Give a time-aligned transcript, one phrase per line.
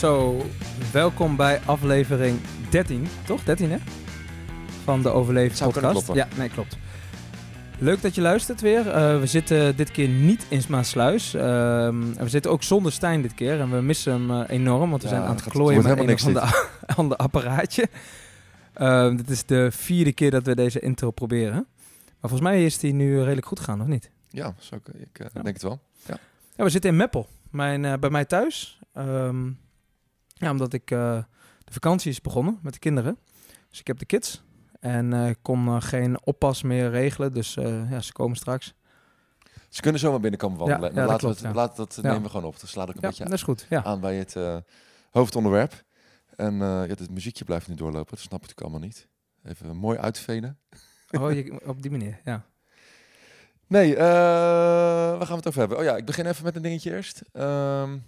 [0.00, 0.42] Zo,
[0.92, 3.42] welkom bij aflevering 13, toch?
[3.42, 3.78] 13 hè?
[4.84, 6.12] Van de Overleven Zou podcast.
[6.12, 6.76] Ja, nee, klopt.
[7.78, 8.88] Leuk dat je luistert weer.
[8.88, 11.34] Eh, we zitten dit keer niet in Maasluis.
[11.34, 11.44] Ehm
[12.12, 13.60] en we zitten ook zonder Stijn dit keer.
[13.60, 16.12] En we missen hem eh, enorm, want we Ja, zijn aan het klooien met een
[16.12, 17.88] of helemaal ander, ander apparaatje.
[18.74, 21.66] Ehm, dit is de vierde keer dat we deze intro proberen.
[22.04, 24.10] Maar volgens mij is die nu redelijk goed gegaan, of niet?
[24.28, 25.42] Ja, zo, ik, eh, Ja.
[25.42, 25.80] denk het wel.
[26.56, 28.80] Ja, we zitten in Meppel, mijn, bij mij thuis.
[28.92, 29.46] Ehm,
[30.40, 31.22] ja, omdat ik eh,
[31.64, 33.18] de vakantie is begonnen met de kinderen.
[33.68, 34.42] Dus ik heb de kids.
[34.80, 37.54] En eh, ik kon eh, geen oppas meer regelen, dus
[37.90, 38.74] ja, ze komen straks.
[39.68, 40.82] Ze kunnen zomaar binnenkomen wandelen.
[40.82, 41.52] Ja, En ja, dat laten we het, ja.
[41.60, 42.58] laten dat nemen we gewoon op.
[42.60, 43.66] Dan slaat ik een Ja, beetje dat is goed.
[43.68, 43.84] Ja.
[43.84, 44.36] aan bij het
[45.10, 45.84] hoofdonderwerp.
[46.36, 48.10] En ja, het muziekje blijft nu doorlopen.
[48.10, 49.08] Dat snap ik natuurlijk allemaal niet.
[49.44, 50.58] Even mooi uitvenen.
[51.10, 52.44] Oh, je, op die manier, ja.
[53.70, 55.78] Nee, eh, waar gaan we het over hebben?
[55.78, 57.22] Oh ja, ik begin even met een dingetje eerst.
[57.32, 57.98] Ehm,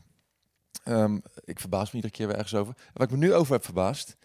[0.84, 2.74] ehm, ik verbaas me iedere keer weer ergens over.
[2.92, 4.16] Waar ik me nu over heb verbaasd,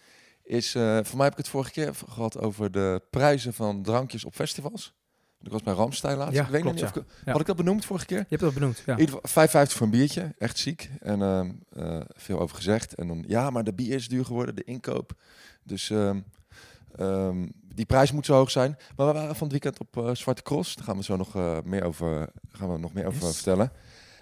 [0.42, 0.74] is...
[0.74, 4.34] eh, voor mij heb ik het vorige keer gehad over de prijzen van drankjes op
[4.34, 4.96] festivals.
[5.42, 6.34] Ik was bij Ramstein laatst.
[6.34, 7.32] Ja, ik weet klopt, niet of ik, Ja.
[7.32, 8.18] Had ik dat benoemd vorige keer?
[8.18, 8.92] Je hebt dat benoemd, ja.
[8.92, 10.34] In ieder geval 5,50 voor een biertje.
[10.38, 10.90] Echt ziek.
[11.00, 12.94] En ehm, eh, veel over gezegd.
[12.94, 15.12] En dan, ja, maar de bier is duur geworden, de inkoop.
[15.62, 16.20] Dus ehm,
[17.74, 18.76] die prijs moet zo hoog zijn.
[18.96, 20.74] Maar we waren van het weekend op eh, Zwarte Cross.
[20.76, 23.34] Daar gaan we zo nog, meer, over, gaan we nog meer over Yes.
[23.34, 23.70] vertellen.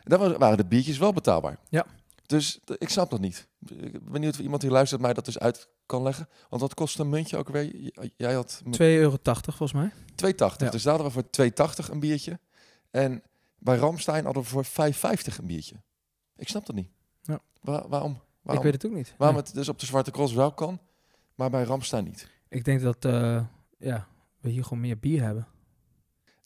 [0.05, 1.58] En daar wa- waren de biertjes wel betaalbaar.
[1.69, 1.86] Ja.
[2.27, 3.48] Dus ik snap dat niet.
[3.66, 6.28] Ik ben benieuwd of iemand die luistert mij dat dus uit kan leggen.
[6.48, 7.91] Want wat kost een muntje ook weer?
[8.16, 9.91] Jij had 2,80 euro volgens mij.
[9.92, 10.56] 2,80.
[10.56, 10.70] Ja.
[10.70, 12.38] Dus daar hadden we voor 2,80 een biertje.
[12.91, 13.22] En
[13.58, 15.82] bij Ramstein hadden we voor 5,50 een biertje.
[16.36, 16.88] Ik snap dat niet.
[17.22, 17.41] Ja.
[17.60, 18.12] Wa- waarom?
[18.12, 19.14] Ik Waarom, weet het ook niet.
[19.19, 19.44] waarom Nee.
[19.47, 20.80] het dus op de Zwarte Cross wel kan,
[21.34, 22.28] maar bij Ramstein niet?
[22.48, 23.44] Ik denk dat eh,
[23.78, 24.06] ja,
[24.41, 25.47] we hier gewoon meer bier hebben.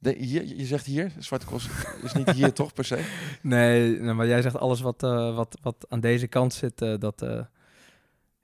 [0.02, 1.68] De, hier, je zegt hier, Zwarte Cross
[2.02, 3.04] is niet hier toch per se?
[3.42, 6.94] Nee, nee, maar jij zegt alles wat, eh, wat, wat aan deze kant zit, eh,
[6.98, 7.40] dat eh,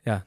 [0.00, 0.24] ja,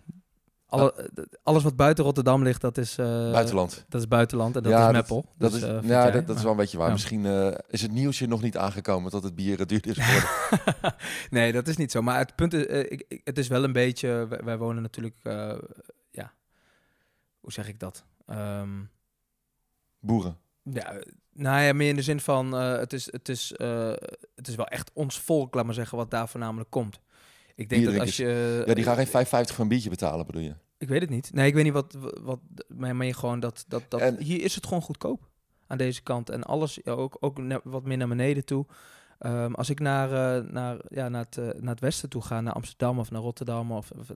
[0.66, 3.86] alle, eh, alles wat buiten Rotterdam ligt, dat is, Buitenland.
[3.90, 5.26] dat is buitenland en dat Ja, is Meppel.
[5.38, 6.88] Dat Dus, is, ja, jij, dat, dat is wel een beetje waar.
[6.88, 6.94] ja.
[6.94, 7.26] Misschien
[7.68, 10.96] is het nieuwsje nog niet aangekomen dat het bier duurder is geworden.
[11.30, 12.02] nee, dat is niet zo.
[12.02, 15.16] Maar het punt is, ik, ik- het is wel een beetje, wij, wij wonen natuurlijk,
[16.12, 16.34] ja,
[17.40, 18.04] hoe zeg ik dat?
[18.26, 18.70] Ehm,
[20.00, 20.38] Boeren.
[20.64, 21.02] Ja, eh,
[21.34, 23.92] nou ja, meer in de zin van, eh, het, is, het, is, eh,
[24.36, 27.00] het is wel echt ons volk, laat maar zeggen, wat daar voornamelijk komt.
[27.56, 28.64] Ik denk dat als je...
[28.68, 30.54] Ja, die gaan geen 5,50 voor een biertje betalen, bedoel je?
[30.78, 31.34] Ik weet het niet.
[31.34, 34.56] Nee, ik weet niet wat, wat maar je gewoon dat, dat, dat En- hier is
[34.56, 35.28] het gewoon goedkoop
[35.68, 36.30] aan deze kant.
[36.30, 38.66] En alles, ook, ook wat meer naar beneden toe.
[39.20, 42.42] Ehm, als ik naar, eh, naar, ja, naar, het, eh, naar het westen toe ga,
[42.42, 44.12] naar Amsterdam of naar Rotterdam, of, of-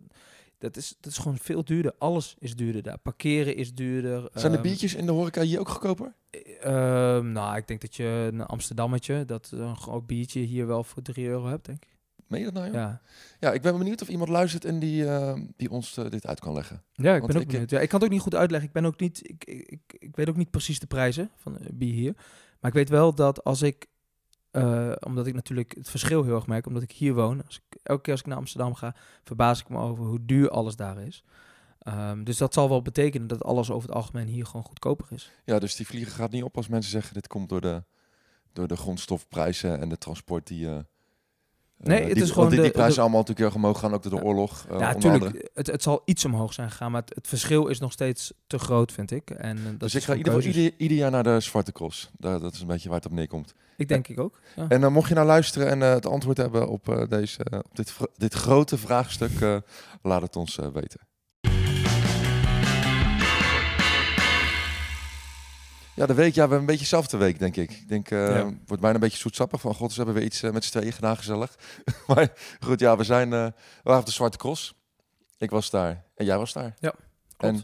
[0.63, 1.93] dat, is, dat is gewoon veel duurder.
[1.97, 2.97] Alles is duurder daar.
[2.97, 4.29] Parkeren is duurder.
[4.33, 6.13] Zijn de Ehm, biertjes in de horeca hier ook goedkoper?
[6.61, 11.01] Ehm, nou, ik denk dat je een Amsterdammetje, dat een groot biertje hier wel voor
[11.01, 11.91] 3 euro hebt, denk ik.
[12.27, 12.75] Meen je dat nou, joh?
[12.75, 13.01] Ja.
[13.39, 16.39] Ja, ik ben benieuwd of iemand luistert en die, eh, die ons eh, dit uit
[16.39, 16.83] kan leggen.
[16.93, 17.69] ja ik Want ben ook ik- benieuwd.
[17.69, 18.67] Ja, ik kan het ook niet goed uitleggen.
[18.67, 21.57] Ik ben ook niet, ik, ik, ik, ik weet ook niet precies de prijzen van
[21.57, 22.13] eh, bier hier.
[22.59, 23.85] Maar ik weet wel dat als ik,
[24.51, 27.72] eh, omdat ik natuurlijk het verschil heel erg merk, omdat ik hier woon, als ik,
[27.83, 30.97] elke keer als ik naar Amsterdam ga, verbaas ik me over hoe duur alles daar
[30.97, 31.23] is.
[31.79, 35.31] Ehm, dus dat zal wel betekenen dat alles over het algemeen hier gewoon goedkoper is.
[35.45, 37.83] Ja, dus die vliegen gaat niet op als mensen zeggen dit komt door de,
[38.53, 40.69] door de grondstofprijzen en de transport die...
[40.69, 40.79] eh,
[41.83, 43.79] Nee, eh, het die, is gewoon die, de- die prijzen de- allemaal natuurlijk heel omhoog
[43.79, 44.65] gaan, ook door de oorlog.
[44.69, 45.49] eh, ja, natuurlijk.
[45.53, 48.59] Het, het zal iets omhoog zijn gegaan, maar het, het verschil is nog steeds te
[48.59, 49.29] groot, vind ik.
[49.29, 50.13] En, eh, dat Dus ik ga
[50.77, 52.09] ieder jaar naar de Zwarte Cross.
[52.17, 53.53] Daar, dat is een beetje waar het op neerkomt.
[53.77, 54.39] Ik denk ik ook.
[54.55, 54.65] Ja.
[54.67, 58.33] En dan mocht je nou luisteren en het antwoord hebben op, deze, op dit, dit
[58.33, 59.61] grote vraagstuk,
[60.01, 60.99] laat het ons weten.
[65.95, 67.71] Ja, de week, ja, we hebben een beetje dezelfde week, denk ik.
[67.71, 68.43] Ik denk, Ja.
[68.43, 69.61] wordt bijna een beetje zoetsappig.
[69.61, 71.55] Van god, ze hebben weer iets eh, met z'n tweeën gedaan, gezellig.
[72.07, 74.73] maar goed, ja, we zijn, eh, we waren op de Zwarte Cross.
[75.37, 76.73] Ik was daar en jij was daar.
[76.79, 76.97] Klopt.
[77.37, 77.63] En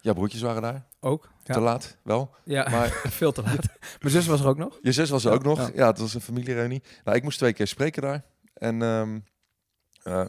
[0.00, 0.86] jouw broertjes waren daar.
[1.00, 1.28] ook.
[1.44, 2.34] Ja, Te laat, wel.
[2.44, 2.88] ja Maar
[3.20, 3.66] veel te laat.
[4.00, 4.78] Mijn zus was er ook nog.
[4.82, 5.58] Je zus was er Ja, ook nog.
[5.58, 5.70] ja.
[5.74, 5.86] Ja.
[5.86, 6.82] het was een familiereunie.
[7.04, 8.22] Nou, ik moest twee keer spreken daar.
[8.54, 9.18] En ehm,
[10.02, 10.24] eh, ja,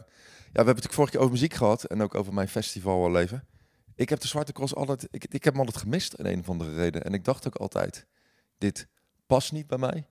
[0.52, 3.44] we hebben het vorige keer over muziek gehad en ook over mijn festivalleven.
[3.94, 6.48] Ik heb de Zwarte Cross altijd, ik, ik heb hem altijd gemist in een of
[6.48, 7.04] andere reden.
[7.04, 8.06] En ik dacht ook altijd,
[8.58, 8.86] dit
[9.26, 10.06] past niet bij mij.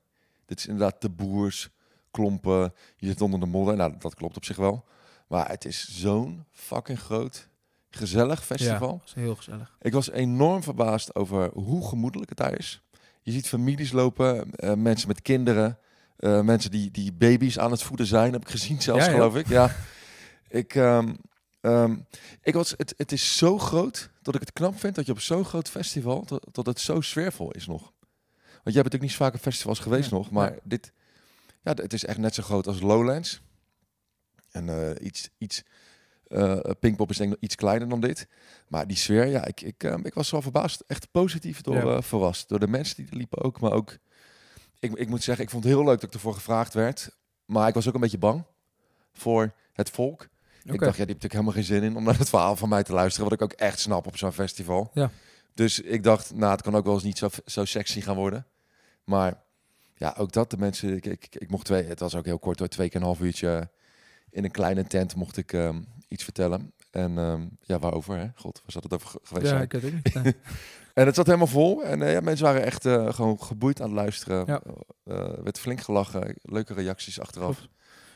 [0.46, 1.70] Dit is inderdaad de boers,
[2.12, 3.76] klompen, je zit onder de modder.
[3.76, 4.86] Nou, dat klopt op zich wel.
[5.28, 7.48] Maar het is zo'n fucking groot,
[7.90, 8.92] gezellig festival.
[8.92, 9.76] Ja, was heel gezellig.
[9.82, 12.82] Ik was enorm verbaasd over hoe gemoedelijk het daar is.
[13.22, 15.78] Je ziet families lopen, eh, mensen met kinderen,
[16.18, 19.36] eh, mensen die, die baby's aan het voeden zijn, heb ik gezien zelfs, Ja, geloof
[19.36, 19.48] ik.
[19.48, 19.72] Ja.
[20.48, 21.14] Ik, ehm,
[21.62, 21.98] ehm,
[22.42, 25.20] ik was, het, het is zo groot dat ik het knap vind dat je op
[25.20, 27.82] zo'n groot festival, dat, dat het zo sfeervol is nog.
[28.64, 30.60] Want jij bent natuurlijk niet zo vaak op festivals geweest Ja, nog, maar ja.
[30.64, 30.92] dit,
[31.64, 33.42] ja, het is echt net zo groot als Lowlands.
[34.52, 35.64] En eh, iets, iets
[36.28, 38.28] eh Pinkpop is denk ik iets kleiner dan dit.
[38.68, 40.84] Maar die sfeer, ja, ik, ik, eh, ik was wel verbaasd.
[40.88, 41.96] Echt positief door Ja.
[41.96, 42.50] eh, verrast.
[42.50, 43.60] Door de mensen die er liepen ook.
[43.60, 43.98] Maar ook,
[44.80, 47.18] ik, ik moet zeggen, ik vond het heel leuk dat ik ervoor gevraagd werd.
[47.46, 48.44] Maar ik was ook een beetje bang
[49.14, 50.28] voor het volk.
[50.64, 52.70] Ik dacht, ja, die heeft natuurlijk helemaal geen zin in om naar het verhaal van
[52.70, 53.30] mij te luisteren.
[53.30, 54.92] Wat ik ook echt snap op zo'n festival.
[54.94, 55.12] Ja.
[55.54, 58.46] Dus ik dacht, nou, het kan ook wel eens niet zo, zo sexy gaan worden.
[59.04, 59.44] Maar
[59.96, 62.60] ja, ook dat, de mensen, ik, ik, ik mocht twee, het was ook heel kort
[62.60, 63.70] hoor, twee keer een half uurtje
[64.30, 66.74] in een kleine tent mocht ik ehm, iets vertellen.
[66.92, 68.28] En ehm, ja, waarover, hè?
[68.36, 69.64] God, waar zat het over ge- geweest Ja, zijn?
[69.64, 70.24] ik weet het niet.
[70.24, 70.36] Nee.
[70.94, 71.84] En het zat helemaal vol.
[71.84, 74.44] En eh, ja, mensen waren echt eh, gewoon geboeid aan het luisteren.
[74.48, 74.62] Ja.
[75.04, 76.36] Eh, er werd flink gelachen.
[76.42, 77.68] Leuke reacties achteraf.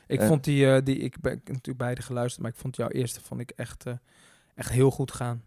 [0.07, 2.89] Ik En- vond die, eh, die ik ben natuurlijk beide geluisterd, maar ik vond jouw
[2.89, 3.93] eerste vond ik echt, eh,
[4.55, 5.43] echt heel goed gaan.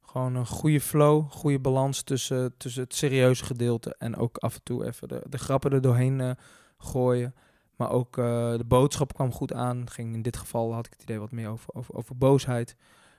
[0.00, 4.62] Gewoon een goede flow, goede balans tussen, tussen het serieuze gedeelte en ook af en
[4.62, 6.30] toe even de, de grappen er doorheen eh,
[6.78, 7.34] gooien.
[7.76, 9.90] Maar ook eh, de boodschap kwam goed aan.
[9.90, 12.76] Ging in dit geval had ik het idee wat meer over, over, over boosheid.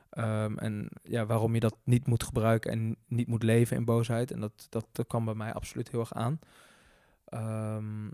[0.09, 4.31] Ehm, en ja, waarom je dat niet moet gebruiken en niet moet leven in boosheid.
[4.31, 6.39] En dat, dat, dat kwam bij mij absoluut heel erg aan.
[7.25, 8.07] Ehm,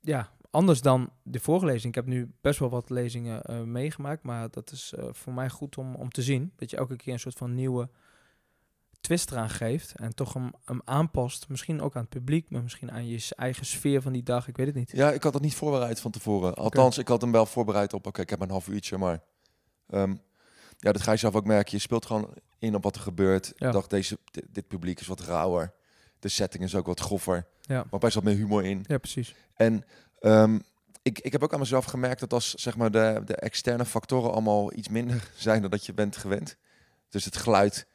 [0.00, 1.84] ja, anders dan de vorige lezing.
[1.84, 5.48] Ik heb nu best wel wat lezingen eh, meegemaakt, maar dat is eh, voor mij
[5.48, 6.52] goed om, om te zien.
[6.56, 7.88] Dat je elke keer een soort van nieuwe
[9.00, 11.48] twist eraan geeft en toch hem, hem aanpast.
[11.48, 14.48] Misschien ook aan het publiek, maar misschien aan je eigen sfeer van die dag.
[14.48, 14.90] Ik weet het niet.
[14.90, 16.54] Ja, ik had het niet voorbereid van tevoren.
[16.54, 19.20] Althans, ik had hem wel voorbereid op, oké, ik heb een half uurtje, maar...
[19.88, 20.14] ehm,
[20.78, 21.72] ja, dat ga je zelf ook merken.
[21.72, 23.52] Je speelt gewoon in op wat er gebeurt.
[23.56, 23.66] Ja.
[23.66, 25.74] Ik dacht, deze, dit, dit publiek is wat rauwer.
[26.18, 27.46] De setting is ook wat groffer.
[27.60, 27.84] Ja.
[27.90, 28.84] Maar best wat meer humor in.
[28.86, 29.34] Ja, precies.
[29.54, 29.84] En
[30.24, 30.58] ehm,
[31.02, 34.32] ik, ik heb ook aan mezelf gemerkt dat als zeg maar, de, de externe factoren
[34.32, 36.56] allemaal iets minder zijn dan dat je bent gewend.
[37.08, 37.86] Dus het geluid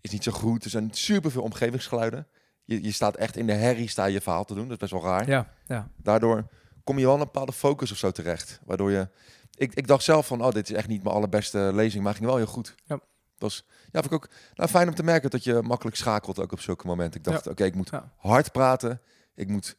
[0.00, 0.64] is niet zo goed.
[0.64, 2.26] Er zijn superveel omgevingsgeluiden.
[2.64, 4.62] Je, je staat echt in de herrie, sta je verhaal te doen.
[4.62, 5.28] Dat is best wel raar.
[5.28, 5.88] Ja, ja.
[5.96, 6.46] Daardoor
[6.84, 8.60] kom je wel een bepaalde focus of zo terecht.
[8.64, 9.08] Waardoor je...
[9.56, 12.26] Ik, ik dacht zelf van, oh, dit is echt niet mijn allerbeste lezing, maar ging
[12.26, 12.74] wel heel goed.
[12.84, 12.94] Ja.
[12.96, 13.02] Dat
[13.38, 16.52] was, ja, vond ik ook nou, fijn om te merken dat je makkelijk schakelt ook
[16.52, 17.20] op zulke momenten.
[17.20, 18.12] Ik dacht, oké, ik moet Ja.
[18.16, 19.00] hard praten.
[19.34, 19.76] Ik moet,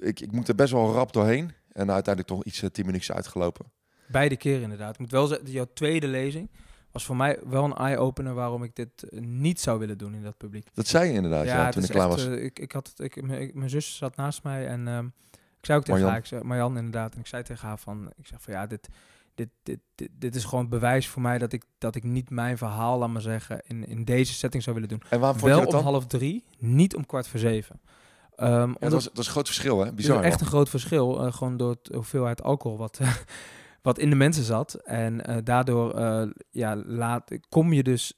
[0.00, 1.52] ik, ik moet er best wel rap doorheen.
[1.72, 3.66] En uiteindelijk toch iets eh, tien minuutjes uitgelopen.
[4.06, 4.92] Beide keren inderdaad.
[4.94, 6.50] Ik moet wel zeggen, jouw tweede lezing
[6.92, 10.22] was voor mij wel een eye-opener waarom ik dit eh, niet zou willen doen in
[10.22, 10.66] dat publiek.
[10.74, 12.26] Dat zei je inderdaad, ja, toen ik klaar echt, was.
[12.36, 13.22] eh, ik, ik had het, ik,
[13.54, 16.08] mijn- zus zat naast mij en ehm, ik zei ook tegen Marjan.
[16.08, 18.66] haar, ik zei, Marjan inderdaad, en ik zei tegen haar van, ik zeg van ja,
[18.66, 18.88] dit,
[19.34, 22.58] dit, dit, dit, dit is gewoon bewijs voor mij dat ik, dat ik niet mijn
[22.58, 25.02] verhaal, laat maar zeggen, in, in deze setting zou willen doen.
[25.10, 25.92] en waarom vond Wel je om dat dan?
[25.92, 27.80] half drie, niet om kwart voor zeven.
[28.38, 29.92] Ja, omdat- dat, was, dat is een groot verschil, hè?
[29.92, 30.18] Bizar.
[30.18, 33.00] is echt een groot verschil, eh, gewoon door de hoeveelheid alcohol wat,
[33.82, 34.74] wat in de mensen zat.
[34.74, 38.12] En eh, daardoor eh, ja, laat, kom je dus,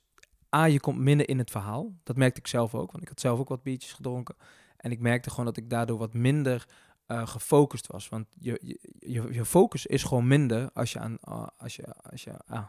[0.56, 1.92] A, je komt minder in het verhaal.
[2.04, 4.36] Dat merkte ik zelf ook, want ik had zelf ook wat biertjes gedronken.
[4.76, 6.68] En ik merkte gewoon dat ik daardoor wat minder
[7.06, 8.08] gefocust was.
[8.08, 11.18] Want je, je, je, focus is gewoon minder als je aan,
[11.56, 12.64] als je, als je, ah,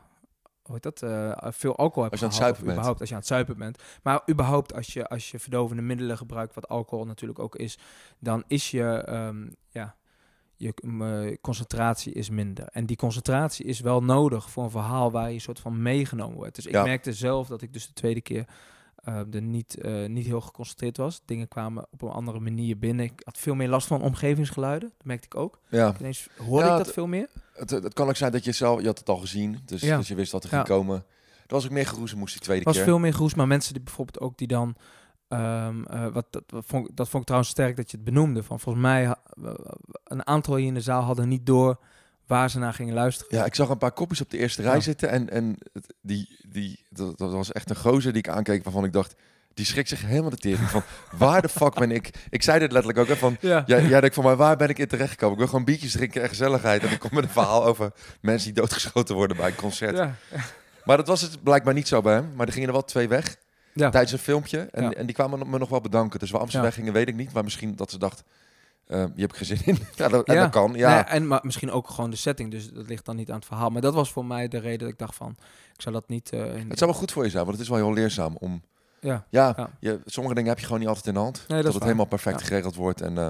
[0.71, 2.73] hoe heet dat, eh, veel alcohol hebt Als je aan het zuipen bent.
[2.75, 3.83] überhaupt als je aan het zuipen bent.
[4.03, 7.77] Maar überhaupt als je, als je verdovende middelen gebruikt, wat alcohol natuurlijk ook is,
[8.19, 9.95] dan is je, ehm, ja,
[10.56, 12.68] je eh, concentratie is minder.
[12.68, 16.56] En die concentratie is wel nodig voor een verhaal waar je soort van meegenomen wordt.
[16.56, 16.83] Dus ik Ja.
[16.83, 18.45] merkte zelf dat ik dus de tweede keer
[19.01, 21.21] eh, er niet, eh, niet heel geconcentreerd was.
[21.25, 23.06] Dingen kwamen op een andere manier binnen.
[23.06, 24.92] Ik had veel meer last van omgevingsgeluiden.
[24.98, 25.59] Dat merkte ik ook.
[25.69, 27.28] Ja, Ineens hoorde Ja, ik dat het- veel meer.
[27.54, 28.80] het, het kan ook zijn dat je zelf...
[28.81, 29.97] Je had het al gezien, dus, Ja.
[29.97, 30.95] dus je wist dat er ging komen.
[31.47, 32.83] Er was ook meer geroezen moest die tweede was keer.
[32.83, 34.75] veel meer groes, maar mensen die bijvoorbeeld ook die dan...
[35.28, 38.06] ehm, eh, wat, dat, wat vond, ik- dat vond ik trouwens sterk dat je het
[38.06, 38.44] benoemde.
[38.44, 39.16] Van volgens mij,
[40.04, 41.80] een aantal hier in de zaal hadden niet door
[42.31, 43.38] waar ze naar gingen luisteren.
[43.38, 44.80] Ja, ik zag een paar kopjes op de eerste rij Ja.
[44.80, 45.09] zitten.
[45.09, 45.57] En, en
[46.02, 49.16] die, die, dat, dat was echt een gozer die ik aankeek waarvan ik dacht...
[49.54, 50.83] Die schrikt zich helemaal de tering van...
[51.18, 52.09] waar de fuck ben ik?
[52.30, 53.07] Ik zei dit letterlijk ook.
[53.07, 53.64] Hè, van, Ja.
[53.66, 55.33] jij, jij denkt van, maar waar ben ik in terechtgekomen?
[55.33, 56.83] Ik wil gewoon biertjes drinken en gezelligheid.
[56.83, 59.97] En ik kom met een verhaal over mensen die doodgeschoten worden bij een concert.
[59.97, 60.16] Ja.
[60.85, 62.31] Maar dat was het blijkbaar niet zo bij hem.
[62.35, 63.35] Maar er gingen er wel twee weg
[63.73, 63.90] Ja.
[63.90, 64.59] tijdens een filmpje.
[64.71, 66.19] En, en die kwamen me nog wel bedanken.
[66.19, 66.64] Dus waarom ze Ja.
[66.64, 67.33] weggingen, weet ik niet.
[67.33, 68.23] Maar misschien dat ze dacht...
[68.88, 69.78] eh, hier heb ik geen zin in.
[69.95, 70.42] ja, dat, en Ja.
[70.42, 70.94] dat kan, ja.
[70.94, 72.52] Nee, en maar misschien ook gewoon de setting.
[72.52, 73.69] Dus dat ligt dan niet aan het verhaal.
[73.69, 75.35] Maar dat was voor mij de reden dat ik dacht van...
[75.76, 76.31] Ik zou dat niet...
[76.31, 78.35] eh, in, Het zou wel goed voor je zijn, want het is wel heel leerzaam
[78.40, 78.61] om...
[79.00, 79.26] ja.
[79.30, 79.69] Ja, Ja.
[79.80, 81.45] Je, sommige dingen heb je gewoon niet altijd in de hand.
[81.47, 81.81] dat het waar.
[81.83, 83.02] helemaal perfect geregeld wordt.
[83.02, 83.28] En, eh,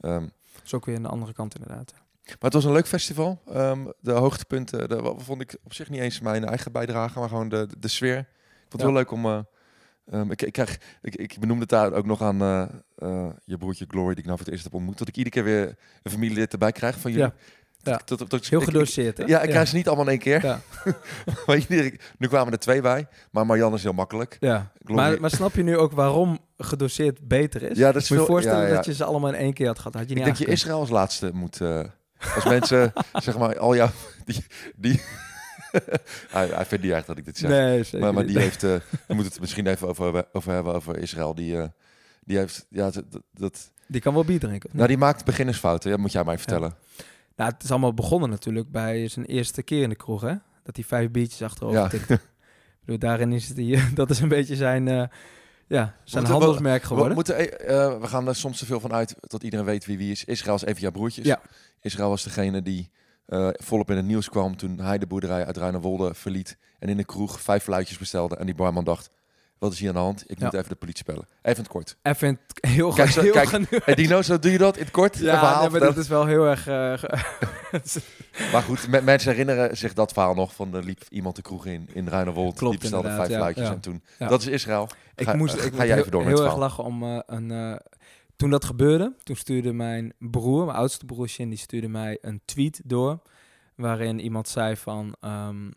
[0.00, 0.20] ehm,
[0.54, 1.92] Dat is ook weer aan de andere kant inderdaad.
[2.24, 3.40] maar het was een leuk festival.
[3.52, 7.48] Ehm, de hoogtepunten de, vond ik op zich niet eens mijn eigen bijdrage, maar gewoon
[7.48, 8.18] de, de, sfeer.
[8.18, 8.26] Ik
[8.68, 9.46] vond het heel leuk om...
[10.10, 12.62] eh, ehm, ik, ik, krijg, ik, ik benoemde het daar ook nog aan eh,
[12.98, 14.98] eh, je broertje Glory, die ik nou voor het eerst heb ontmoet.
[14.98, 17.26] Dat ik iedere keer weer een familielid erbij krijg van jullie.
[17.26, 17.32] Ja.
[17.82, 18.00] Ja.
[18.04, 19.22] Dat- dat- Heel ik- ik- gedoseerd?
[19.26, 20.44] Ja, ik krijg ze niet allemaal in één keer.
[20.44, 20.60] Ja.
[22.18, 23.06] nu kwamen er twee bij.
[23.30, 24.36] Maar Marianne is heel makkelijk.
[24.40, 24.72] Ja.
[24.82, 27.76] Maar, maar snap je nu ook waarom gedoseerd beter is?
[27.78, 29.78] Ja, dat is Moet je veel- voorstellen dat je ze allemaal in één keer had
[29.78, 29.94] gehad.
[29.94, 30.44] Had je Ik niet denk je.
[30.46, 31.84] Israël als laatste moet, eh,
[32.34, 33.90] Als mensen, zeg maar, al jouw...
[34.24, 34.44] Die,
[34.76, 35.00] die
[36.36, 37.50] hij, hij vindt niet echt dat ik dit zeg.
[37.50, 38.32] Nee, zeker maar, maar niet.
[38.32, 38.62] die heeft...
[38.62, 38.70] eh
[39.08, 41.34] we moeten het misschien even over, over hebben, over Israël.
[41.34, 41.68] Die, eh,
[42.24, 42.66] die heeft...
[42.70, 44.70] Ja, dat, dat, Die kan wel bier drinken.
[44.72, 45.90] nou, die maakt beginnersfouten.
[45.90, 46.74] Ja, moet jij mij vertellen.
[47.36, 50.34] Nou, het is allemaal begonnen natuurlijk bij zijn eerste keer in de kroeg, hè?
[50.62, 51.88] Dat hij vijf biertjes achterover Ja.
[51.88, 52.14] tikte.
[52.14, 52.20] Ik
[52.84, 55.06] bedoel, daarin is het, die, dat is een beetje zijn, eh, ja,
[55.66, 57.14] zijn Moeten we- handelsmerk We, geworden.
[57.14, 59.98] moeten, eh, eh, we gaan er soms te veel van uit dat iedereen weet wie
[59.98, 60.24] wie is.
[60.24, 61.26] Israël is even jouw broertjes.
[61.26, 61.40] Ja.
[61.80, 62.90] Israël was degene die
[63.30, 66.96] eh, volop in het nieuws kwam toen hij de boerderij uit Ruinerwolde verliet en in
[66.96, 68.36] de kroeg vijf fluitjes bestelde.
[68.36, 69.10] En die barman dacht,
[69.58, 70.24] wat is hier aan de hand?
[70.26, 70.44] Ik Ja.
[70.44, 71.26] moet even de politie bellen.
[71.42, 71.96] Even in het kort.
[72.02, 73.50] Even in het heel, Kijk, zo- heel kijk,
[73.84, 75.18] Hey Dino, zo doe je dat in het kort?
[75.18, 76.66] Ja, verhaal nee, maar dat is wel heel erg...
[76.66, 77.02] eh,
[78.52, 81.66] Maar goed, me- mensen herinneren zich dat verhaal nog van er liep iemand de kroeg
[81.66, 82.56] in in Ruinerwold.
[82.58, 84.02] Klopt, die bestelde vijf ja, fluitjes en toen.
[84.18, 84.88] Dat is Israël.
[85.16, 87.02] ik Ga- moest, ga ik jij moet even heel, door met heel erg lachen om
[87.02, 87.50] eh, een...
[88.40, 92.80] toen dat gebeurde, toen stuurde mijn broer, mijn oudste broertje, die stuurde mij een tweet
[92.84, 93.22] door.
[93.74, 95.16] Waarin iemand zei van...
[95.20, 95.70] ehm,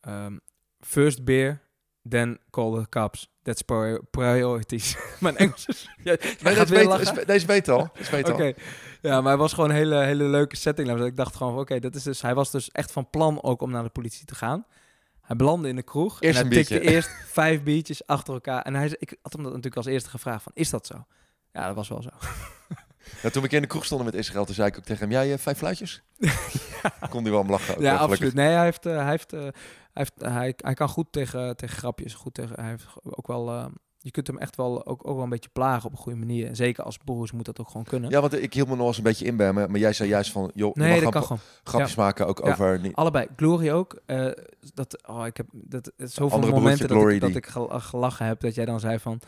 [0.00, 0.36] ehm,
[0.80, 1.60] first beer,
[2.08, 3.30] then call the cops.
[3.42, 4.96] That's pri- priorities.
[5.20, 5.88] mijn Engels is...
[6.02, 7.18] Jij Nee, lachen?
[7.18, 7.90] is- deze weet al.
[8.24, 8.52] Oké.
[9.02, 10.88] Ja, maar hij was gewoon een hele, hele leuke setting.
[10.92, 12.22] Dus ik dacht gewoon van, oké, dat is dus...
[12.22, 14.66] Hij was dus echt van plan ook om naar de politie te gaan.
[15.20, 16.20] Hij belandde in de kroeg.
[16.20, 18.62] Eerst en hij tikte eerst vijf biertjes achter elkaar.
[18.62, 21.04] En hij, ik had hem dat natuurlijk als eerste gevraagd van, is dat zo?
[21.52, 22.08] Ja, dat was wel zo.
[23.22, 25.10] Ja, toen we in de kroeg stonden met Israël, toen zei ik ook tegen hem,
[25.10, 26.02] jij eh, vijf fluitjes?
[27.10, 27.74] Kon hij wel om lachen.
[27.76, 28.10] ook ja, gelukkig.
[28.10, 28.34] absoluut.
[28.34, 29.52] Nee, hij, heeft, eh, hij, heeft, eh, hij,
[29.92, 32.14] heeft, hij, hij kan goed tegen, tegen grapjes.
[32.14, 33.70] Goed tegen, hij heeft ook wel...
[33.98, 36.46] je kunt hem echt wel ook, ook wel een beetje plagen op een goede manier.
[36.46, 38.10] En zeker als broers moet dat ook gewoon kunnen.
[38.10, 39.68] Ja, want ik hield me nog eens een beetje in bij me.
[39.68, 42.50] Maar jij zei juist van, joh, nee, mag dat kan gewoon grapjes maken ook Ja.
[42.50, 42.80] over...
[42.80, 43.26] Niet, Allebei.
[43.36, 44.00] Glory ook.
[44.74, 48.26] dat, oh, ik heb dat, zoveel Andere momenten broertje dat, ik, dat ik gel- gelachen
[48.26, 48.40] heb.
[48.40, 49.20] Dat jij dan zei van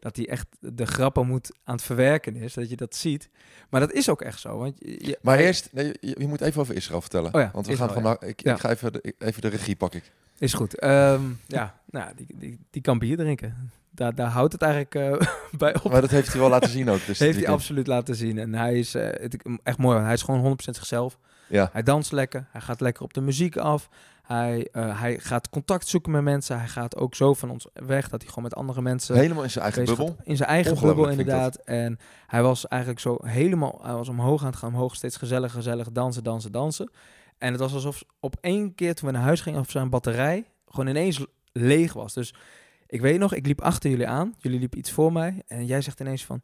[0.00, 2.54] dat hij echt de grappen moet aan het verwerken is.
[2.54, 3.28] Dat je dat ziet.
[3.68, 4.58] Maar dat is ook echt zo.
[4.58, 7.34] Want je, maar eerst, nee, je, je moet even over Israël vertellen.
[7.34, 8.28] Oh ja, want we Israël, gaan vandaag...
[8.28, 8.54] Ik, Ja.
[8.54, 10.12] ik ga even de, even de regie pak ik.
[10.38, 10.78] Is goed.
[10.78, 13.70] Ehm, ja, nou, die, die, die kan bier drinken.
[13.90, 15.28] Daar, daar houdt het eigenlijk eh,
[15.58, 15.90] bij op.
[15.90, 17.06] Maar dat heeft hij wel laten zien ook.
[17.06, 18.38] Dus heeft hij absoluut laten zien.
[18.38, 19.98] En hij is eh, het, echt mooi.
[19.98, 21.18] Hij is gewoon 100% zichzelf.
[21.48, 21.68] Ja.
[21.72, 22.46] Hij danst lekker.
[22.50, 23.88] Hij gaat lekker op de muziek af.
[24.28, 26.58] Hij, eh, hij gaat contact zoeken met mensen.
[26.58, 29.50] Hij gaat ook zo van ons weg dat hij gewoon met andere mensen Helemaal in
[29.50, 30.06] zijn eigen bubbel.
[30.06, 30.26] gaat.
[30.26, 31.56] In zijn eigen bubbel inderdaad.
[31.56, 35.52] En hij was eigenlijk zo helemaal, hij was omhoog aan het gaan, omhoog, steeds gezellig,
[35.52, 36.90] gezellig, dansen, dansen, dansen.
[37.38, 40.44] En het was alsof op één keer toen we naar huis gingen, of zijn batterij
[40.66, 42.14] gewoon ineens leeg was.
[42.14, 42.34] Dus
[42.86, 45.80] ik weet nog, ik liep achter jullie aan, jullie liepen iets voor mij en jij
[45.80, 46.40] zegt ineens van,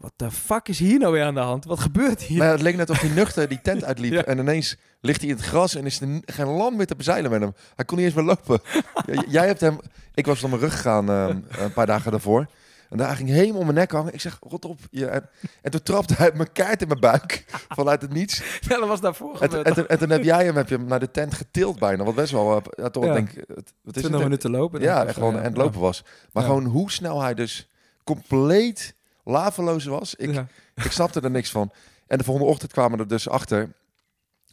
[0.00, 1.64] wat de fuck is hier nou weer aan de hand?
[1.64, 2.38] Wat gebeurt hier?
[2.38, 4.12] Maar het leek net of hij nuchter die tent uitliep.
[4.18, 4.24] Ja.
[4.24, 7.30] En ineens ligt hij in het gras en is er geen land meer te bezeilen
[7.30, 7.52] met hem.
[7.74, 8.60] Hij kon niet eens meer lopen.
[9.36, 9.78] Jij hebt hem...
[10.14, 12.46] Ik was op mijn rug gegaan ehm, een paar dagen daarvoor.
[12.90, 14.12] En daar ging helemaal om mijn nek hangen.
[14.14, 14.78] Ik zeg, rot op.
[14.90, 15.06] Je.
[15.06, 15.28] En,
[15.62, 17.44] en toen trapte hij mijn kaart in mijn buik.
[17.68, 18.42] Vanuit het niets.
[18.60, 20.84] Ja, dat was daarvoor En, en, toen- en toen heb jij hem, heb je hem
[20.86, 22.04] naar de tent getild bijna.
[22.04, 22.56] Wat best wel...
[22.56, 23.12] eh, Ja, toch, Ja.
[23.12, 23.36] denk ik...
[23.48, 24.22] het- Wat is 20 het?
[24.22, 24.80] minuten lopen.
[24.80, 26.04] Ja, echt gewoon aan het lopen was.
[26.32, 27.68] Maar gewoon hoe snel hij dus
[28.04, 28.94] compleet
[29.28, 30.14] laveloos was.
[30.14, 30.46] Ik, Ja.
[30.74, 31.72] ik snapte er niks van.
[32.06, 33.72] En de volgende ochtend kwamen er dus achter.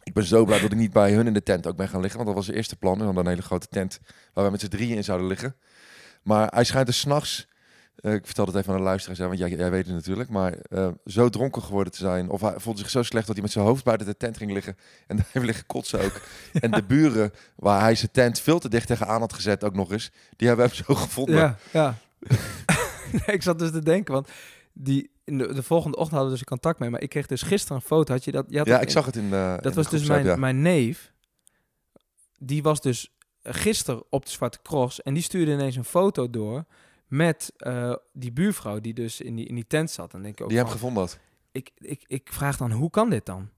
[0.02, 2.00] Ik ben zo blij dat ik niet bij hun in de tent ook ben gaan
[2.00, 2.16] liggen.
[2.16, 2.98] Want dat was het eerste plan.
[2.98, 3.98] We hadden een hele grote tent
[4.32, 5.56] waar we met z'n drieën in zouden liggen.
[6.22, 7.46] Maar hij schijnt dus s'nachts...
[7.96, 10.28] eh ik vertel het even aan de luisteraars, want jij, jij weet het natuurlijk.
[10.28, 12.30] Maar eh, zo dronken geworden te zijn.
[12.30, 14.52] Of hij voelde zich zo slecht dat hij met zijn hoofd buiten de tent ging
[14.52, 14.76] liggen.
[15.06, 16.20] En daar heeft liggen kotsen ook.
[16.52, 19.92] en de buren waar hij zijn tent veel te dicht tegenaan had gezet ook nog
[19.92, 20.10] eens.
[20.36, 21.36] Die hebben hem zo gevonden.
[21.36, 21.94] Ja, ja.
[23.12, 24.28] Nee, ik zat dus te denken, want
[24.78, 26.90] die, in de, de volgende ochtend hadden we dus contact mee.
[26.90, 28.12] Maar ik kreeg dus gisteren een foto.
[28.12, 28.44] Had je dat?
[28.48, 30.24] Je had Ja, ik in- zag het in de in Dat de was dus mijn,
[30.24, 30.36] ja.
[30.36, 31.12] mijn neef.
[32.38, 35.02] Die was dus gisteren op de Zwarte Cross.
[35.02, 36.64] En die stuurde ineens een foto door
[37.06, 40.14] met eh, die buurvrouw die dus in die, in die tent zat.
[40.14, 41.18] En denk ik ook Die van, gevonden had.
[41.52, 43.48] ik, ik, ik vraag dan, hoe kan dit dan?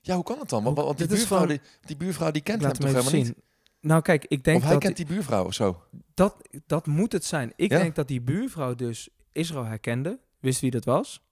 [0.00, 0.62] Ja, hoe kan het dan?
[0.64, 3.34] Want, want die, buurvrouw, gewoon- die, die buurvrouw die kent hem laat toch helemaal zien.
[3.80, 4.44] Nou kijk, ik niet?
[4.44, 5.82] denk Of hij dat kent die buurvrouw of zo.
[6.14, 6.36] dat,
[6.66, 7.52] dat moet het zijn.
[7.56, 7.78] Ik Ja?
[7.78, 10.18] denk dat die buurvrouw dus Israël herkende.
[10.40, 11.22] Wist wie dat was.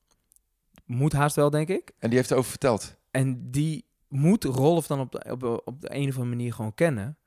[0.85, 1.90] Moet haast wel, denk ik.
[1.99, 2.97] En die heeft erover verteld.
[3.11, 6.75] En die moet Rolf dan op de, op, op de een of andere manier gewoon
[6.75, 7.19] kennen.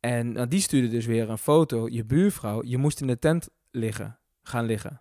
[0.00, 1.88] En nou, die stuurde dus weer een foto.
[1.88, 5.00] Je buurvrouw, je moest in de tent liggen, gaan liggen.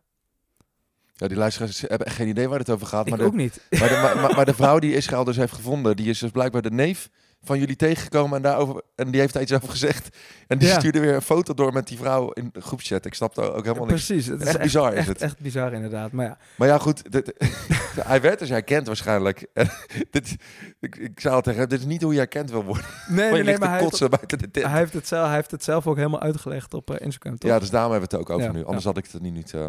[1.14, 3.04] Ja, die luisteraars hebben echt geen idee waar het over gaat.
[3.06, 3.68] Ik Maar de, ook niet.
[3.70, 6.32] maar, de, maar, maar- maar de vrouw die Israël dus heeft gevonden, die is dus
[6.32, 7.10] blijkbaar de neef
[7.46, 10.18] van jullie tegengekomen en, daarover, en die heeft daar iets over gezegd.
[10.48, 10.80] En die Ja.
[10.80, 13.06] stuurde weer een foto door met die vrouw in de groepchat.
[13.06, 14.06] Ik snapte ook helemaal niks.
[14.06, 14.26] Precies.
[14.28, 15.22] Het is Echt bizar is echt, het.
[15.22, 16.12] Echt bizar inderdaad.
[16.12, 17.12] Maar ja, Maar ja, goed.
[17.12, 17.34] dit-
[18.08, 19.48] hij werd dus herkend waarschijnlijk.
[20.12, 20.36] Dit,
[20.80, 22.86] ik, ik zei al tegen hem, dit is niet hoe je herkend wil worden.
[23.08, 24.66] nee, Maar nee, je nee, ligt maar te hij heeft, tent.
[24.66, 27.52] hij, heeft het zelf, hij heeft het zelf ook helemaal uitgelegd op eh, Instagram, toch?
[27.52, 28.66] Ja, dus daarom hebben we het ook over Ja, nu.
[28.66, 28.90] Anders ja.
[28.90, 29.34] had ik het er niet...
[29.34, 29.66] niet eh,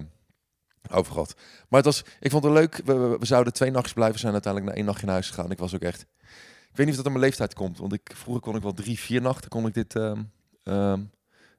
[0.90, 1.34] over gehad.
[1.68, 2.80] Maar het was, ik vond het leuk.
[2.84, 4.18] We, we, we zouden twee nachtjes blijven.
[4.18, 5.50] Zijn uiteindelijk na één nachtje naar huis gegaan.
[5.50, 6.06] Ik was ook echt...
[6.76, 7.78] Ik weet niet of dat aan mijn leeftijd komt.
[7.78, 9.94] Want ik, vroeger kon ik wel drie, vier nachten kon ik dit...
[9.96, 10.22] ehm,
[10.62, 11.00] ehm,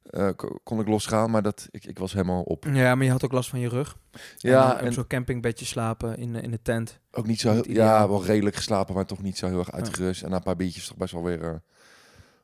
[0.04, 2.66] eh, ko- kon ik losgaan, maar dat, ik, ik was helemaal op.
[2.72, 3.98] Ja, maar je had ook last van je rug.
[4.38, 7.00] Ja, en, en zo'n campingbedje slapen in, de- in de tent.
[7.12, 8.02] ook niet zo heel, niet ideaal.
[8.02, 10.24] ja, wel redelijk geslapen, maar toch niet zo heel erg uitgerust.
[10.24, 11.54] En na een paar biertjes toch best wel weer eh,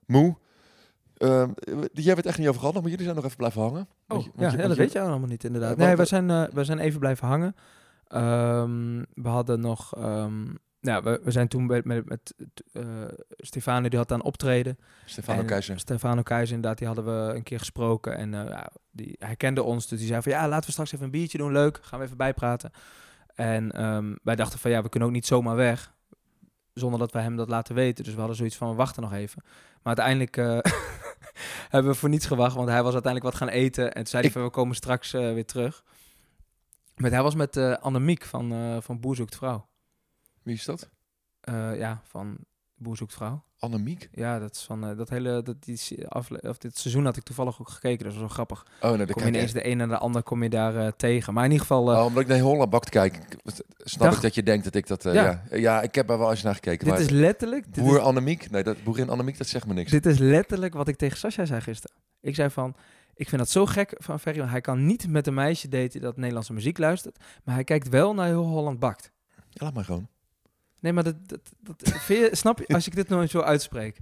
[0.06, 0.36] moe.
[1.18, 1.50] Ehm,
[1.94, 3.82] jij het echt niet over gehad, maar jullie zijn nog even blijven hangen.
[3.82, 5.72] Oh, Want je- ja, want je- ja, dat weet je allemaal niet inderdaad.
[5.72, 7.56] Eh, nee, we zijn, eh, we zijn even blijven hangen.
[9.14, 9.96] We hadden nog...
[9.96, 10.46] ehm,
[10.84, 12.34] ja, we, we zijn toen met, met, met
[12.74, 12.84] eh,
[13.38, 14.78] Stefano, die had aan optreden.
[15.06, 15.80] Stefano Keizer.
[15.80, 18.18] Stefano Keizer, inderdaad, die hadden we een keer gesproken.
[18.18, 20.32] En ja, die, hij kende ons, dus die zei van...
[20.32, 21.80] Ja, laten we straks even een biertje doen, leuk.
[21.82, 22.72] Gaan we even bijpraten.
[23.36, 25.94] En ehm, wij dachten van, ja, we kunnen ook niet zomaar weg.
[26.74, 28.04] Zonder dat we hem dat laten weten.
[28.04, 29.44] Dus we hadden zoiets van, we wachten nog even.
[29.84, 30.72] Maar uiteindelijk eh,
[31.74, 32.56] hebben we voor niets gewacht.
[32.56, 33.86] Want hij was uiteindelijk wat gaan eten.
[33.86, 35.84] En toen zei hij van, we komen straks weer terug.
[36.96, 39.68] Met, hij was met Annemiek van, van Boer Zoekt Vrouw.
[40.44, 40.90] Wie is dat?
[41.40, 42.38] Eh, ja, van
[42.76, 43.44] Boer Zoekt Vrouw.
[43.60, 44.10] Annemiek?
[44.12, 47.24] Ja, dat is van eh, dat hele dat die afle- of dit seizoen had ik
[47.24, 48.04] toevallig ook gekeken.
[48.04, 48.66] Dat was wel grappig.
[48.82, 50.88] Oh nee, dat Kom je ineens de een en de ander kom je daar eh,
[50.98, 51.34] tegen.
[51.34, 53.20] Maar in ieder geval, Oh, omdat ik naar Holland bakt kijk,
[53.78, 54.16] snap Dag.
[54.16, 55.04] ik dat je denkt dat ik dat...
[55.04, 55.14] Ja.
[55.14, 55.44] ja.
[55.58, 55.82] Ja.
[55.82, 56.80] ik heb er wel eens naar gekeken.
[56.86, 57.74] dit maar is letterlijk.
[57.74, 58.50] Dit boer is, Annemiek?
[58.50, 59.92] Nee, dat, boerin Annemiek, dat zegt me niks.
[59.92, 61.96] dit is letterlijk wat ik tegen Sascha zei gisteren.
[62.22, 62.76] Ik zei van.
[63.16, 64.42] Ik vind dat zo gek van Ferry.
[64.42, 67.18] Hij kan niet met een meisje daten dat Nederlandse muziek luistert.
[67.44, 69.12] Maar hij kijkt wel naar heel Holland Bakt.
[69.28, 70.08] Ja, laat maar gewoon.
[70.84, 73.98] Nee, maar dat, dat, dat je- snap je als ik dit nou zo uitspreek?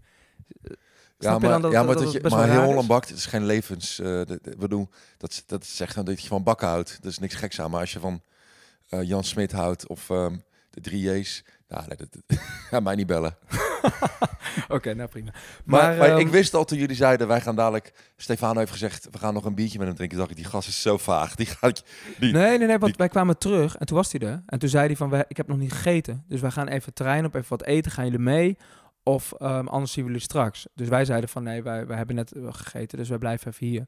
[1.19, 3.17] Ja, maar, dan dat- ja, maar, dat dat het je, maar heel Holland bakt, het
[3.17, 3.99] is geen levens...
[3.99, 6.97] eh de, de- bedoel, dat, dat zegt gewoon dat je van bakken houdt.
[7.01, 7.71] Dat is niks geks aan.
[7.71, 8.21] Maar als je van
[8.89, 10.35] eh, Jan Smit houdt of ehm,
[10.69, 11.43] de drie J's...
[11.87, 13.35] Nee, dat, dat- ga mij niet bellen.
[14.67, 15.31] Oké, nou prima.
[15.65, 17.93] Maar, maar ehm, ik wist al toen jullie zeiden, wij gaan dadelijk...
[18.17, 20.17] Stefano heeft gezegd, we gaan nog een biertje met hem drinken.
[20.17, 21.35] Dacht ik, die gast is zo vaag.
[21.35, 21.83] Die gaat...
[22.19, 24.43] Die, Nee, nee, nee, want die- wij kwamen terug en toen was hij er.
[24.45, 26.23] En toen zei hij van, "Wij- ik heb nog niet gegeten.
[26.27, 27.91] Dus wij gaan even het terrein op, even wat eten.
[27.91, 28.57] Gaan jullie mee?
[29.03, 30.67] Of ehm, anders zien we jullie straks.
[30.75, 33.67] Dus wij zeiden van, nee, wij, wij hebben net eh, gegeten, dus wij blijven even
[33.67, 33.79] hier.
[33.79, 33.87] En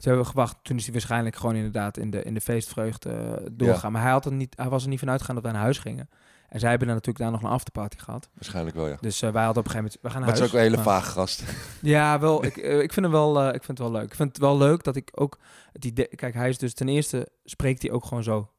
[0.00, 0.56] toen hebben we gewacht.
[0.62, 3.92] Toen is hij waarschijnlijk gewoon inderdaad in de, in de feestvreugde eh, doorgaan.
[3.92, 5.78] Maar hij, had er niet, hij was er niet van uitgegaan dat wij naar huis
[5.78, 6.08] gingen.
[6.54, 8.28] En zij hebben dan natuurlijk daar nog een afterparty gehad.
[8.34, 8.96] Waarschijnlijk wel, ja.
[9.00, 10.54] Dus eh, wij hadden op een gegeven moment, we gaan naar Maar het is ook
[10.56, 11.44] een hele Maar- vage gast.
[11.94, 12.44] ja, wel.
[12.44, 13.40] Ik, eh, ik vind hem wel.
[13.40, 14.04] eh, ik vind het wel leuk.
[14.04, 15.38] Ik vind het wel leuk dat ik ook
[15.72, 16.06] het idee.
[16.08, 18.50] Kijk, hij is dus ten eerste spreekt hij ook gewoon zo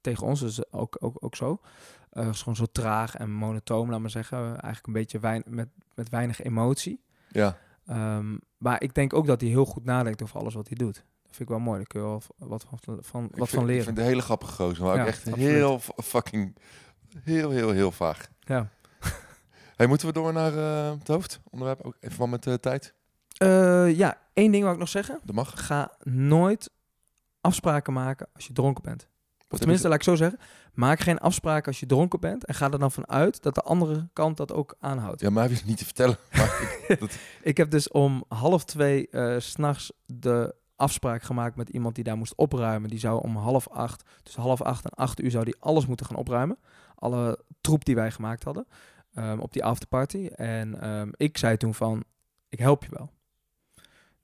[0.00, 1.60] tegen ons, dus ook ook, ook zo.
[2.12, 4.38] Is gewoon zo traag en monotoom, laat maar zeggen.
[4.46, 7.00] Eigenlijk een beetje wein, met, met weinig emotie.
[7.28, 7.58] Ja.
[7.86, 10.94] Ehm, maar ik denk ook dat hij heel goed nadenkt over alles wat hij doet.
[10.94, 11.76] Dat vind ik wel mooi.
[11.76, 13.84] Daar kun je wel wat van, van, Ik wat vind, van Ik leren.
[13.84, 15.38] vind het een hele grappige gozer, maar ook echt absoluut.
[15.48, 16.56] heel fucking...
[17.22, 18.28] Heel, heel, heel vaag.
[18.40, 18.68] Ja.
[19.76, 21.80] Hey, moeten we door naar eh, het hoofdonderwerp?
[21.84, 22.94] Ook even van met de tijd.
[23.36, 25.20] Eh, ja, één ding wou ik nog zeggen.
[25.24, 25.66] Dat mag.
[25.66, 26.70] Ga nooit
[27.40, 29.08] afspraken maken als je dronken bent.
[29.50, 30.38] Of tenminste, laat ik zo zeggen.
[30.74, 32.44] Maak geen afspraken als je dronken bent.
[32.44, 35.20] En ga er dan vanuit dat de andere kant dat ook aanhoudt.
[35.20, 36.16] Ja, mij heb je het niet te vertellen.
[36.36, 41.68] Maar ik- Ik heb dus om half twee eh, s s'nachts de afspraak gemaakt met
[41.68, 42.90] iemand die daar moest opruimen.
[42.90, 46.06] Die zou om half acht, tussen half acht en acht uur, zou die alles moeten
[46.06, 46.58] gaan opruimen.
[46.98, 48.66] Alle troep die wij gemaakt hadden
[49.14, 50.26] ehm, op die afterparty.
[50.26, 52.04] En ehm, ik zei toen van,
[52.48, 53.10] ik help je wel.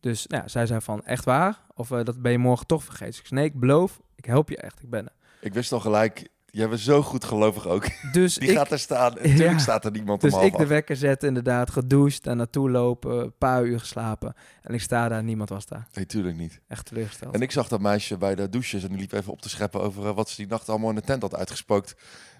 [0.00, 1.60] Dus nou ja, zij zei van, echt waar?
[1.74, 3.10] Of eh, dat ben je morgen toch vergeten?
[3.12, 5.14] Dus ik nee, ik beloof, ik help je echt, ik ben er.
[5.40, 7.84] ik wist al gelijk, jij bent zo goed gelovig ook.
[8.12, 9.18] Dus Die ik, gaat er staan.
[9.18, 9.58] En Natuurlijk Ja.
[9.58, 13.20] staat er niemand dus om half ik de wekker zetten, inderdaad, gedoucht, daar naartoe lopen,
[13.22, 14.34] een paar uur geslapen.
[14.62, 15.86] En ik sta daar, niemand was daar.
[15.94, 16.60] Nee, tuurlijk niet.
[16.68, 17.34] Echt teleurgesteld.
[17.34, 19.80] En ik zag dat meisje bij de douches en die liep even op te scheppen
[19.80, 21.94] over eh, wat ze die nacht allemaal in de tent had uitgespookt.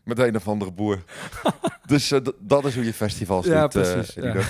[0.05, 1.03] Met een of andere boer.
[1.87, 3.87] dus eh, dat is hoe je festivals Ja, doet.
[3.87, 4.23] eh, precies, ja.
[4.23, 4.41] Edo.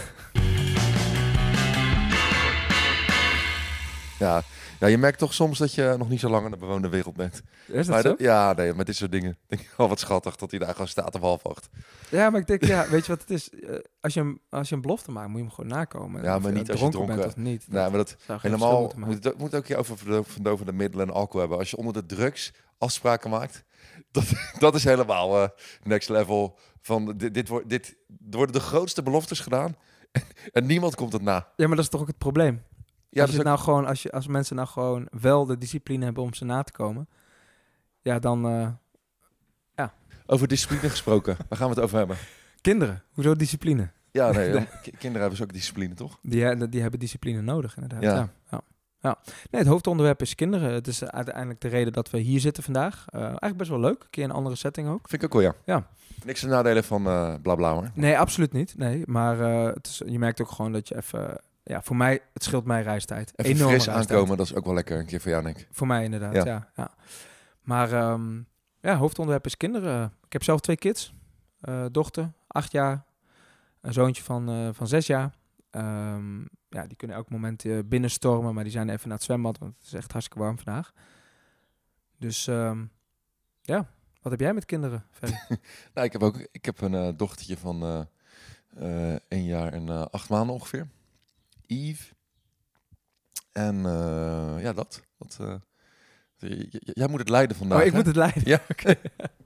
[4.18, 4.42] ja.
[4.85, 7.16] Ja, je merkt toch soms dat je nog niet zo lang in de bewoonde wereld
[7.16, 7.42] bent.
[7.66, 8.14] Is dat Maar zo?
[8.18, 9.38] ja, nee, met dit soort dingen.
[9.47, 11.68] Denk ik, oh, wat schattig dat hij daar gewoon staat op half acht.
[12.09, 13.51] Ja, maar ik denk, ja, weet je wat het is?
[13.51, 16.23] Eh, als, je een, als je een belofte maakt, moet je hem gewoon nakomen.
[16.23, 17.64] Ja, maar niet als je dronken bent of niet.
[17.68, 21.59] Nee, maar dat helemaal moet moet ook je over verdovende middelen en alcohol hebben.
[21.59, 23.64] Als je onder de drugs afspraken maakt,
[24.11, 24.25] dat,
[24.59, 25.49] dat is helemaal eh,
[25.83, 26.59] next level.
[26.81, 27.97] Van dit, dit, wordt, dit
[28.31, 29.77] er worden de grootste beloftes gedaan
[30.12, 31.49] en, en niemand komt het na.
[31.57, 32.62] Ja, maar dat is toch ook het probleem.
[33.14, 36.22] Ja, als, is nou gewoon, als, je, als mensen nou gewoon wel de discipline hebben
[36.22, 37.09] om ze na te komen,
[38.00, 38.68] ja, dan eh,
[39.74, 39.92] ook-
[40.27, 41.37] over discipline gesproken.
[41.48, 42.16] Waar gaan we het over hebben?
[42.61, 43.03] kinderen.
[43.12, 43.90] Hoezo discipline?
[44.11, 46.18] Ja, nee, ja, ki- kinderen hebben dus ook discipline, toch?
[46.22, 48.03] Die, die hebben discipline nodig, inderdaad.
[48.03, 48.29] Ja.
[48.50, 48.61] Ja.
[49.05, 49.19] Ja.
[49.51, 50.73] Nee, het hoofdonderwerp is kinderen.
[50.73, 53.05] Het is uiteindelijk de reden dat we hier zitten vandaag.
[53.09, 54.03] Eh, eigenlijk best wel leuk.
[54.03, 55.09] Een keer een andere setting ook.
[55.09, 55.55] Vind ik ook wel, ja.
[55.75, 55.87] Ja.
[56.25, 57.90] Niks te nadelen van eh blabla hoor.
[57.95, 58.75] Nee, absoluut niet.
[58.77, 61.40] Nee, maar eh, het is, je merkt ook gewoon dat je even...
[61.62, 63.33] Ja, voor mij, het scheelt mij reistijd.
[63.37, 64.11] Even Enorme fris reistijd.
[64.11, 65.69] aankomen, dat is ook wel lekker een keer voor jou, denk ik.
[65.71, 66.45] Voor mij inderdaad, Ja.
[66.45, 66.69] ja.
[66.77, 66.90] ja,
[67.62, 68.40] Maar ehm,
[68.81, 70.12] ja, hoofdonderwerp is kinderen.
[70.27, 71.14] Ik heb zelf twee kids.
[71.90, 73.05] Dochter, acht jaar.
[73.81, 75.31] Een zoontje van, van zes jaar.
[75.75, 79.59] Ehm, ja, die kunnen elk moment eh, binnenstormen, maar die zijn even naar het zwembad,
[79.59, 80.93] want het is echt hartstikke warm vandaag.
[82.19, 82.85] Dus ehm,
[83.63, 83.91] ja,
[84.23, 85.05] wat heb jij met kinderen?
[85.95, 90.29] Nou, ik heb ook ik heb een eh, dochtertje van eh eh, jaar en acht
[90.29, 90.89] maanden ongeveer.
[91.67, 92.15] Eve.
[93.53, 93.83] En
[94.61, 95.03] ja, dat.
[95.19, 95.39] dat
[96.79, 97.79] jij moet het leiden vandaag.
[97.79, 97.97] oh, ik hè?
[97.97, 98.43] moet het leiden.
[98.45, 98.95] Ja, oké.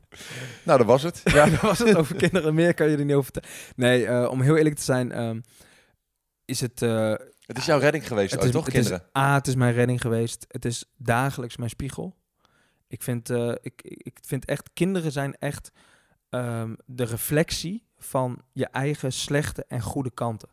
[0.66, 1.20] nou, dat was het.
[1.24, 2.54] Ja, dat was het over kinderen.
[2.54, 3.56] Meer kan je er niet over vertellen.
[3.76, 5.40] Nee, om heel eerlijk te zijn, ehm,
[6.48, 6.82] is het...
[6.82, 8.98] eh, Het is jouw redding geweest, het ooit, is, toch, het kinderen?
[9.00, 10.44] Is, A, het is mijn redding geweest.
[10.48, 12.16] Het is dagelijks mijn spiegel.
[12.88, 15.70] Ik vind, eh, ik, ik vind echt, kinderen zijn echt
[16.28, 20.48] ehm, de reflectie van je eigen slechte en goede kanten.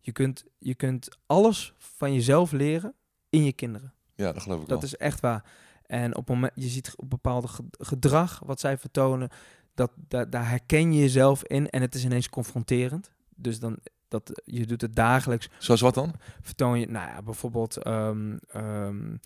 [0.00, 2.94] Je kunt, je kunt alles van jezelf leren
[3.30, 3.92] in je kinderen.
[4.14, 4.88] Ja, dat geloof ik Dat wel.
[4.88, 5.44] is echt waar.
[5.86, 9.28] En op moment, je ziet op bepaalde ge- gedrag wat zij vertonen,
[9.74, 13.10] dat, da- daar herken je jezelf in en het is ineens confronterend.
[13.36, 13.78] Dus dan,
[14.12, 16.14] dat, je doet het dagelijks Zoals wat dan?
[16.40, 19.16] vertoon je, nou ja, bijvoorbeeld, ehm, ehm,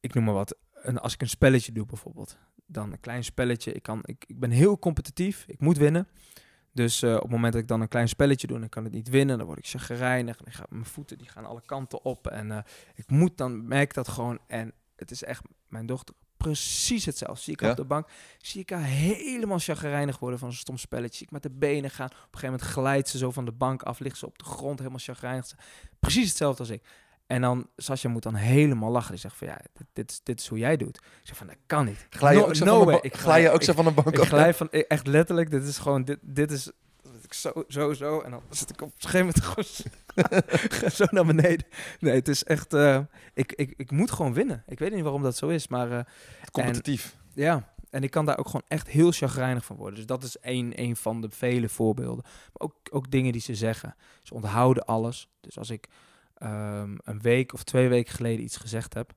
[0.00, 3.72] ik noem maar wat, een, als ik een spelletje doe bijvoorbeeld, dan een klein spelletje,
[3.72, 6.08] ik, kan, ik, ik ben heel competitief, ik moet winnen.
[6.72, 8.84] Dus eh, op het moment dat ik dan een klein spelletje doe en ik kan
[8.84, 11.62] het niet winnen, dan word ik chagrijnig en ik ga, mijn voeten die gaan alle
[11.66, 12.58] kanten op en eh,
[12.94, 17.42] ik moet dan, merk dat gewoon en het is echt, mijn dochter, precies hetzelfde.
[17.42, 17.70] Zie ik Ja?
[17.70, 21.16] op de bank, zie ik haar helemaal chagrijnig worden van zo'n stom spelletje.
[21.16, 22.06] Zie ik met de benen gaan.
[22.06, 24.44] Op een gegeven moment glijdt ze zo van de bank af, ligt ze op de
[24.44, 25.50] grond, helemaal chagrijnig.
[26.00, 26.82] Precies hetzelfde als ik.
[27.26, 29.10] En dan, Sascha moet dan helemaal lachen.
[29.10, 30.96] Die zegt van, ja, dit, dit, is, dit is hoe jij doet.
[30.96, 32.06] Ik zeg van, dat kan niet.
[32.10, 33.84] Glij je No- ook zo no van de, Ik glij je ook ik- zo van
[33.84, 34.28] de bank Ik af?
[34.28, 36.70] glij van, echt letterlijk, dit is gewoon, dit, dit is,
[37.22, 38.20] ik zo, zo, zo.
[38.20, 39.92] En dan zit ik op een gegeven moment gewoon
[40.98, 41.66] zo naar beneden.
[42.00, 43.00] Nee, het is echt, eh,
[43.34, 44.62] ik, ik, ik moet gewoon winnen.
[44.66, 45.92] Ik weet niet waarom dat zo is, maar...
[45.92, 46.04] eh,
[46.52, 47.16] Competitief.
[47.34, 49.94] ja, en ik kan daar ook gewoon echt heel chagrijnig van worden.
[49.94, 52.24] Dus dat is één, één van de vele voorbeelden.
[52.24, 53.94] Maar ook, ook dingen die ze zeggen.
[54.22, 55.28] Ze onthouden alles.
[55.40, 55.88] Dus als ik
[56.34, 59.12] ehm, een week of twee weken geleden iets gezegd heb...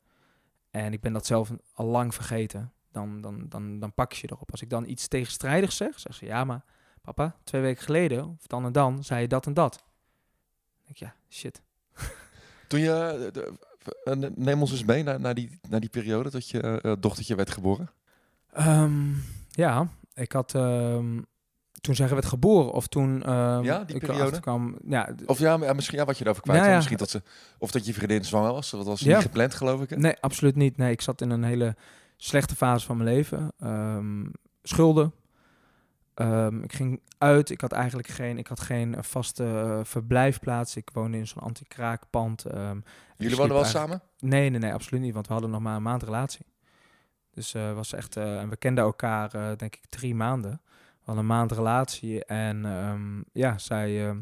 [0.70, 2.74] en ik ben dat zelf al lang vergeten...
[2.92, 4.52] Dan, dan, dan, dan pak je erop.
[4.52, 6.26] Als ik dan iets tegenstrijdigs zeg, zeg ze...
[6.26, 6.64] ja, maar
[7.02, 9.84] papa, twee weken geleden, of dan en dan, zei je dat en dat.
[10.91, 11.62] Ik, ja, shit.
[12.67, 12.91] Toen je,
[13.25, 13.54] eh, de-
[14.04, 17.36] eh, neem ons eens mee naar, naar, die, naar die periode dat je eh, dochtertje
[17.36, 17.89] werd geboren.
[18.51, 19.10] Ehm,
[19.49, 20.56] ja, ik had...
[20.56, 21.19] ehm,
[21.82, 24.39] toen werd geboren, of toen ehm, Ja, die ik periode?
[24.39, 24.77] kwam...
[24.88, 26.75] Ja, Of ja, misschien ja, wat je erover kwijt Nou ja.
[26.77, 27.21] Misschien dat ze,
[27.58, 28.69] of dat je vriendin zwanger was.
[28.69, 29.13] Dat was Ja.
[29.13, 29.89] niet gepland, geloof ik.
[29.89, 29.95] hè?
[29.95, 30.77] Nee, absoluut niet.
[30.77, 31.75] Nee, ik zat in een hele
[32.17, 33.51] slechte fase van mijn leven.
[34.63, 35.13] Schulden.
[36.13, 37.50] Ehm, ik ging uit.
[37.50, 40.76] Ik had eigenlijk geen, ik had geen eh, vaste eh, verblijfplaats.
[40.76, 42.45] Ik woonde in zo'n anti-kraakpand.
[42.45, 42.80] ehm,
[43.17, 44.02] Jullie wonen wel samen?
[44.19, 45.13] Nee, nee, nee, absoluut niet.
[45.13, 46.45] Want we hadden nog maar een maand relatie.
[47.34, 50.62] Dus eh was echt, en we kenden elkaar denk ik drie maanden.
[50.71, 54.15] We hadden een maand relatie en ehm, ja, zij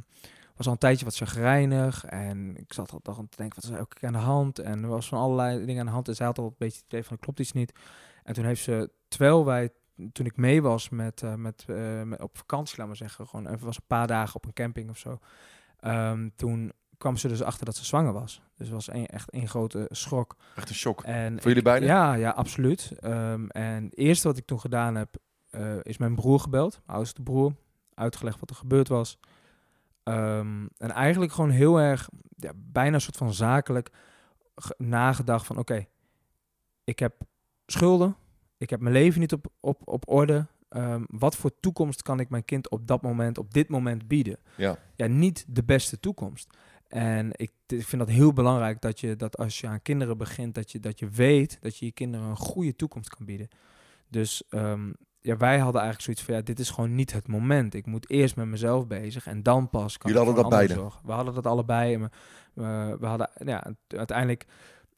[0.56, 3.88] was al een tijdje wat chagrijnig en ik zat al te denken, wat is er
[3.88, 4.60] keer aan de hand?
[4.60, 6.78] En er was van allerlei dingen aan de hand en zij had al een beetje
[6.78, 7.74] het idee van, klopt iets niet.
[8.24, 9.70] En toen heeft ze, terwijl wij,
[10.12, 13.48] toen ik mee was met, eh, met, eh, met op vakantie, laat maar zeggen, gewoon
[13.48, 15.20] even was een paar dagen op een camping of zo.
[15.80, 18.42] Ehm, toen kwam ze dus achter dat ze zwanger was.
[18.56, 20.36] Dus het was een, echt een grote schok.
[20.56, 21.04] Echt een shock.
[21.04, 21.90] En Voor jullie beiden?
[21.90, 22.92] Ja, ja, absoluut.
[23.00, 25.16] Ehm, en het eerste wat ik toen gedaan heb,
[25.50, 27.54] eh, is mijn broer gebeld, mijn oudste broer,
[27.94, 29.20] uitgelegd wat er gebeurd was.
[30.04, 33.90] Ehm, en eigenlijk gewoon heel erg, ja, bijna een soort van zakelijk
[34.56, 35.86] ge- nagedacht van, oké,
[36.84, 37.14] ik heb
[37.66, 38.16] schulden,
[38.60, 40.48] ik heb mijn leven niet op, op, op orde.
[40.70, 44.38] Ehm, wat voor toekomst kan ik mijn kind op dat moment, op dit moment bieden?
[44.56, 44.78] Ja.
[44.96, 46.48] ja, niet de beste toekomst.
[46.88, 50.56] En ik, ik vind dat heel belangrijk dat je dat als je aan kinderen begint,
[50.56, 53.48] dat je, dat je weet dat je je kinderen een goede toekomst kan bieden.
[54.08, 54.92] Dus ehm,
[55.22, 57.74] ja, wij hadden eigenlijk zoiets van ja, dit is gewoon niet het moment.
[57.74, 60.82] Ik moet eerst met mezelf bezig en dan pas kan Jullie ik hadden dat beide?
[60.82, 61.06] zorgen.
[61.06, 61.98] We hadden dat allebei.
[61.98, 64.46] We- we hadden, ja, uiteindelijk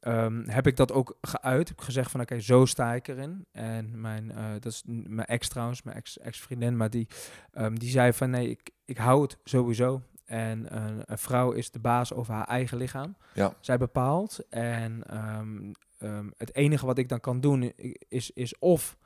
[0.01, 1.67] ehm, heb ik dat ook geuit.
[1.67, 3.45] Heb ik gezegd van oké, zo sta ik erin.
[3.51, 7.07] En mijn, eh, dat is mijn ex trouwens, mijn ex, ex-vriendin, maar die,
[7.51, 10.01] ehm, die zei van nee, ik, ik hou het sowieso.
[10.25, 13.15] En een, een vrouw is de baas over haar eigen lichaam.
[13.33, 13.53] Ja.
[13.59, 14.39] Zij bepaalt.
[14.49, 17.73] En ehm, het enige wat ik dan kan doen
[18.07, 18.97] is, is of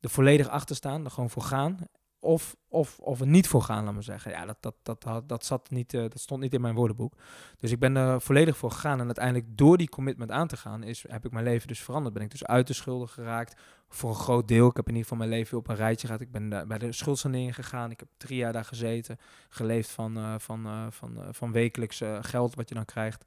[0.00, 1.78] er volledig achter staan, er gewoon voor gaan.
[2.20, 4.30] Of, of, of er niet voor gaan, laat maar zeggen.
[4.30, 7.14] Ja, dat, dat, dat, dat, zat niet, eh, dat stond niet in mijn woordenboek.
[7.56, 8.98] Dus ik ben er volledig voor gegaan.
[9.00, 12.14] En uiteindelijk door die commitment aan te gaan, is, heb ik mijn leven dus veranderd.
[12.14, 13.60] Ben ik dus uit de schulden geraakt.
[13.88, 14.68] Voor een groot deel.
[14.68, 16.22] Ik heb in ieder geval mijn leven op een rijtje gehad.
[16.22, 17.90] Ik ben bij de schuldsanering gegaan.
[17.90, 19.18] Ik heb drie jaar daar gezeten.
[19.48, 23.24] Geleefd van, eh, van, eh, van, van wekelijks geld wat je dan krijgt.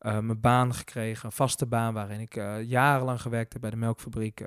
[0.00, 2.34] Mijn baan gekregen, een vaste baan waarin ik
[2.66, 4.44] jarenlang gewerkt heb bij de melkfabriek.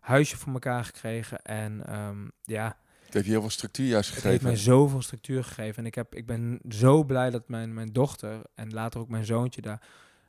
[0.00, 1.42] huisje voor elkaar gekregen.
[1.42, 2.76] En ehm, ja,
[3.10, 4.46] Het heeft je heel veel structuur juist het heeft gegeven.
[4.46, 5.76] mij zoveel structuur gegeven.
[5.78, 9.24] En ik, heb, ik ben zo blij dat mijn, mijn dochter en later ook mijn
[9.24, 9.82] zoontje daar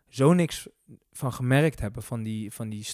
[0.10, 0.68] zo niks
[1.12, 2.04] van gemerkt hebben.
[2.04, 2.88] Van die, van die,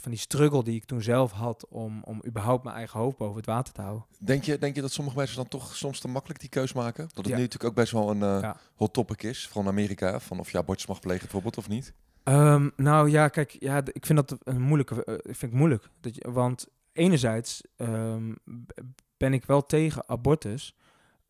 [0.00, 3.36] van die struggle die ik toen zelf had om, om überhaupt mijn eigen hoofd boven
[3.36, 4.06] het water te houden.
[4.18, 7.04] Denk je, denk je dat sommige mensen dan toch soms te makkelijk die keus maken?
[7.08, 7.34] Dat het Ja.
[7.36, 8.56] nu natuurlijk ook best wel een eh, Ja.
[8.74, 10.20] hot topic is van Amerika.
[10.20, 11.92] Van of je abortus mag plegen bijvoorbeeld of niet.
[12.22, 15.88] Ehm, nou ja, kijk, ja, ik vind dat een moeilijke, eh, vind ik moeilijk.
[16.00, 18.32] Dat je, want enerzijds ehm,
[19.18, 20.74] ben ik wel tegen abortus,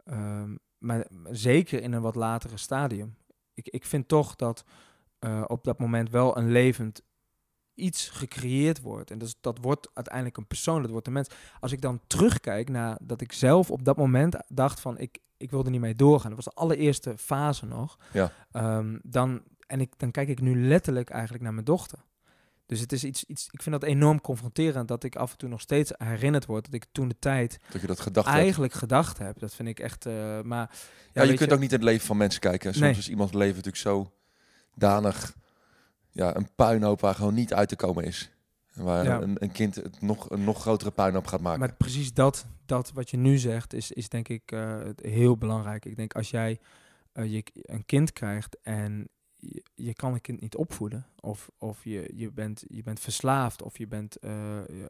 [0.05, 3.17] ehm, maar zeker in een wat latere stadium.
[3.55, 4.65] Ik, ik vind toch dat
[5.19, 7.03] eh, op dat moment wel een levend
[7.75, 9.11] iets gecreëerd wordt.
[9.11, 11.29] En dat, is- dat wordt uiteindelijk een persoon, dat wordt een mens.
[11.61, 15.51] Als ik dan terugkijk naar dat ik zelf op dat moment dacht van ik, ik
[15.51, 16.31] wilde niet mee doorgaan.
[16.35, 17.99] Dat was de allereerste fase nog.
[18.13, 18.33] Ja.
[18.53, 21.99] Ehm, dan, en ik, dan kijk ik nu letterlijk eigenlijk naar mijn dochter.
[22.69, 25.49] Dus het is iets, iets, ik vind dat enorm confronterend dat ik af en toe
[25.49, 28.39] nog steeds herinnerd word dat ik toen de tijd Dat je dat gedacht hebt.
[28.39, 29.39] eigenlijk gedacht heb.
[29.39, 30.71] Dat vind ik echt, eh, maar...
[31.13, 32.73] Ja, je kunt ook niet in het leven van mensen kijken.
[32.73, 32.91] Soms Nee.
[32.97, 34.13] is iemands leven natuurlijk zo
[34.75, 35.35] danig
[36.11, 38.31] ja, een puinhoop waar gewoon niet uit te komen is.
[38.73, 39.21] En waar Ja.
[39.21, 41.61] een, een kind het nog, een nog grotere puinhoop gaat maken.
[41.61, 45.85] Maar precies dat, dat wat je nu zegt, is, is denk ik eh, heel belangrijk.
[45.85, 46.59] Ik denk als jij
[47.13, 49.09] eh, je, een kind krijgt en
[49.41, 53.63] je, je kan een kind niet opvoeden, of, of je, je, bent, je bent verslaafd,
[53.63, 54.89] of je bent je-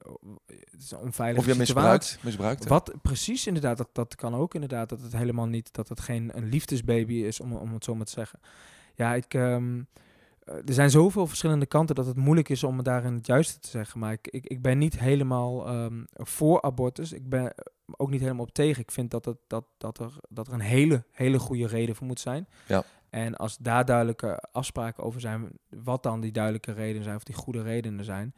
[0.71, 2.19] het is een onveilige of je misbruikt.
[2.23, 2.69] misbruikt hè?
[2.69, 6.37] Wat precies inderdaad, dat, dat kan ook inderdaad, dat het helemaal niet, dat het geen
[6.37, 8.41] een liefdesbaby is, om, om het zo maar te zeggen.
[8.95, 9.83] Ja, ik, ehm,
[10.45, 13.69] eh, er zijn zoveel verschillende kanten dat het moeilijk is om daarin het juiste te
[13.69, 14.01] zeggen.
[14.01, 17.13] Maar ik, ik, ik ben niet helemaal ehm, voor abortus.
[17.13, 17.55] Ik ben
[17.97, 18.83] ook niet helemaal op tegen.
[18.83, 22.07] Ik vind dat, het, dat, dat, er, dat er een hele, hele goede reden voor
[22.07, 22.49] moet zijn.
[22.67, 22.85] Ja.
[23.11, 27.35] En als daar duidelijke afspraken over zijn, wat dan die duidelijke redenen zijn, of die
[27.35, 28.35] goede redenen zijn,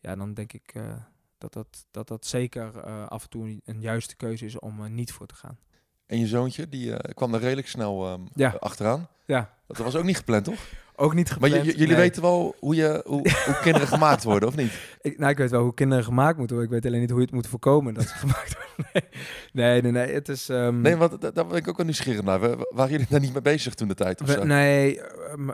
[0.00, 0.94] ja, dan denk ik eh,
[1.38, 4.80] dat, dat, dat dat zeker eh, af en toe een, een juiste keuze is om
[4.82, 5.58] er niet voor te gaan.
[6.06, 8.56] En je zoontje, die eh, kwam er redelijk snel ehm, Ja.
[8.60, 9.08] achteraan.
[9.24, 10.60] Ja, Dat was ook niet gepland, toch?
[10.96, 11.64] Ook niet Maar gepland.
[11.66, 11.96] j- jullie nee.
[11.96, 14.72] weten wel hoe, je, hoe, hoe kinderen gemaakt worden, of niet?
[15.00, 16.74] Ik, nou, ik weet wel hoe kinderen gemaakt moeten worden.
[16.76, 19.10] Ik weet alleen niet hoe je het moet voorkomen dat ze gemaakt worden.
[19.52, 19.92] Nee, nee, nee.
[20.06, 20.48] nee het is...
[20.48, 22.40] ehm, Nee, want da- daar ben ik ook wel nieuwsgierig naar.
[22.68, 24.20] Waren jullie daar niet mee bezig toen de tijd?
[24.20, 24.44] Of zo?
[24.44, 25.50] nee, eh, m-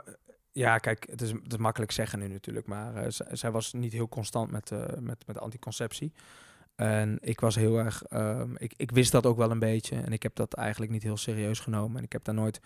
[0.51, 2.67] ja, kijk, het is, het is makkelijk zeggen nu natuurlijk.
[2.67, 6.13] Maar eh, zij was niet heel constant met, eh, met, met anticonceptie.
[6.75, 8.03] En ik was heel erg...
[8.03, 9.95] ehm, ik, ik wist dat ook wel een beetje.
[9.95, 11.97] En ik heb dat eigenlijk niet heel serieus genomen.
[11.97, 12.59] En ik heb daar nooit...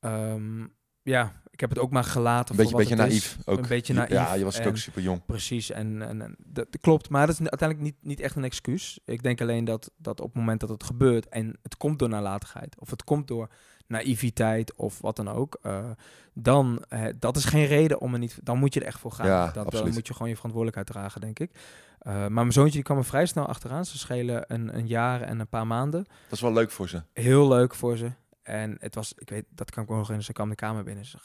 [0.00, 0.64] ehm,
[1.04, 3.36] ja, ik heb het ook maar gelaten Een beetje, voor wat beetje het naïef.
[3.38, 3.46] is.
[3.46, 3.58] Ook.
[3.58, 4.12] Een beetje Je- naïef.
[4.12, 5.24] Ja, je was ook en- super jong.
[5.26, 7.08] Precies, en, en, en dat, klopt.
[7.08, 8.98] Maar dat is uiteindelijk niet, niet echt een excuus.
[9.04, 12.08] Ik denk alleen dat, dat op het moment dat het gebeurt en het komt door
[12.08, 13.48] nalatigheid, of het komt door
[13.86, 15.90] naïviteit of wat dan ook, eh,
[16.34, 18.38] dan eh, dat is geen reden om er niet.
[18.42, 19.26] Dan moet je er echt voor gaan.
[19.26, 21.50] Ja, dat, dan moet je gewoon je verantwoordelijkheid dragen, denk ik.
[21.98, 23.84] Eh, maar mijn zoontje die kwam er vrij snel achteraan.
[23.84, 26.04] Ze schelen een, een jaar en een paar maanden.
[26.04, 27.02] Dat is wel leuk voor ze.
[27.12, 28.10] Heel leuk voor ze.
[28.44, 30.22] En het was, ik weet, dat kan ik me nog in.
[30.22, 31.04] Ze kwam de kamer binnen.
[31.04, 31.18] Ze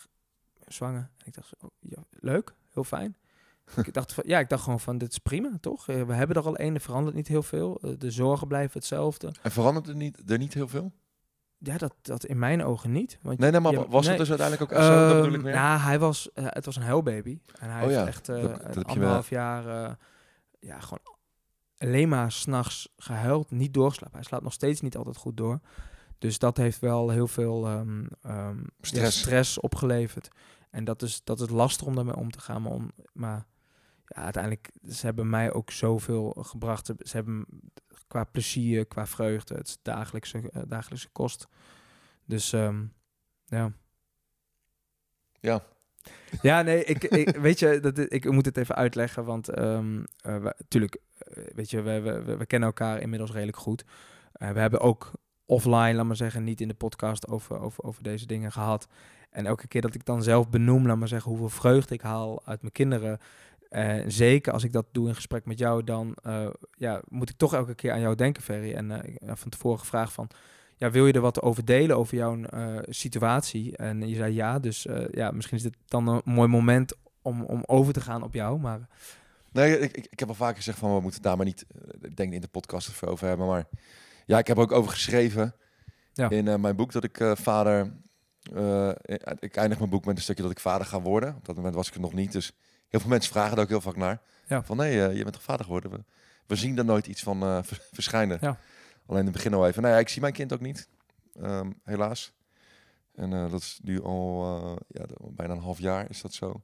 [0.67, 1.09] zwanger.
[1.17, 3.15] En ik dacht, oh, ja, leuk, heel fijn.
[3.85, 5.87] ik dacht van, ja, ik dacht gewoon van, dit is prima, toch?
[5.87, 7.79] Eh, We hebben er al één, er verandert niet heel veel.
[7.81, 9.33] Eh, De zorgen blijven hetzelfde.
[9.41, 10.91] En verandert er niet, er niet heel veel?
[11.57, 13.19] Ja, dat, dat in mijn ogen niet.
[13.21, 14.09] Want Nee, nee, maar was nee.
[14.09, 14.89] het dus uiteindelijk ook zo?
[15.07, 15.53] Dat bedoel ik Ehm, meer.
[15.53, 17.39] nou, hij was, eh, het was een huilbaby.
[17.59, 19.97] En hij Oh heeft ja, echt eh, dat- dat anderhalf jaar,
[20.59, 20.99] ja, gewoon
[21.77, 24.15] alleen maar s'nachts gehuild, niet doorslapen.
[24.15, 25.59] Hij slaapt nog steeds niet altijd goed door.
[26.19, 29.59] Dus dat heeft wel heel veel ehm, ehm, ja, Stress.
[29.59, 30.29] opgeleverd.
[30.69, 32.61] En dat is, dat is lastig om daarmee om te gaan.
[32.61, 33.45] Maar, om, maar
[34.05, 36.85] ja, uiteindelijk, ze hebben mij ook zoveel gebracht.
[36.85, 37.45] Ze, ze hebben
[38.07, 41.47] qua plezier, qua vreugde, het is dagelijkse, eh, dagelijkse kost.
[42.25, 42.85] Dus ehm,
[43.45, 43.71] ja.
[45.39, 45.63] Ja.
[46.41, 50.35] Ja, nee, ik, ik weet je, dat, ik moet het even uitleggen, want ehm eh,
[50.35, 50.51] eh,
[51.55, 53.85] weet je, we, we, we, we kennen elkaar inmiddels redelijk goed.
[54.31, 55.11] We hebben ook
[55.49, 58.87] offline, laat maar zeggen, niet in de podcast over, over, over deze dingen gehad.
[59.29, 62.41] En elke keer dat ik dan zelf benoem, laat maar zeggen, hoeveel vreugde ik haal
[62.45, 63.19] uit mijn kinderen.
[63.69, 67.37] eh, zeker als ik dat doe in gesprek met jou, dan eh, ja, moet ik
[67.37, 68.73] toch elke keer aan jou denken, Ferry.
[68.73, 70.27] En eh, van tevoren gevraagd van,
[70.75, 72.39] ja, wil je er wat over delen over jouw
[72.89, 73.77] situatie?
[73.77, 77.63] En je zei ja, dus ja, misschien is dit dan een mooi moment om, om
[77.65, 78.59] over te gaan op jou.
[78.59, 78.87] Maar
[79.51, 81.65] Nee, ik, ik, ik heb al vaker gezegd van we moeten daar maar niet,
[82.01, 83.47] ik denk in de podcast over hebben.
[83.47, 83.65] Maar
[84.29, 85.55] ja, ik heb er ook over geschreven
[86.13, 86.29] Ja.
[86.29, 87.93] in eh, mijn boek dat ik eh, vader.
[88.53, 88.89] eh,
[89.39, 91.35] ik eindig mijn boek met een stukje dat ik vader ga worden.
[91.35, 92.31] Op dat moment was ik er nog niet.
[92.31, 92.51] Dus
[92.87, 94.21] heel veel mensen vragen er ook heel vaak naar.
[94.47, 94.63] Ja.
[94.63, 95.91] Van nee, je bent toch vader geworden?
[95.91, 96.03] We,
[96.47, 98.37] we zien er nooit iets van vers- verschijnen.
[98.41, 98.57] Ja.
[99.05, 99.81] Alleen in het begin al even.
[99.81, 100.89] Nou ja, ik zie mijn kind ook niet.
[101.41, 102.33] Ehm, helaas.
[103.15, 104.43] En dat is nu al
[104.87, 106.61] ja, bijna een half jaar is dat zo.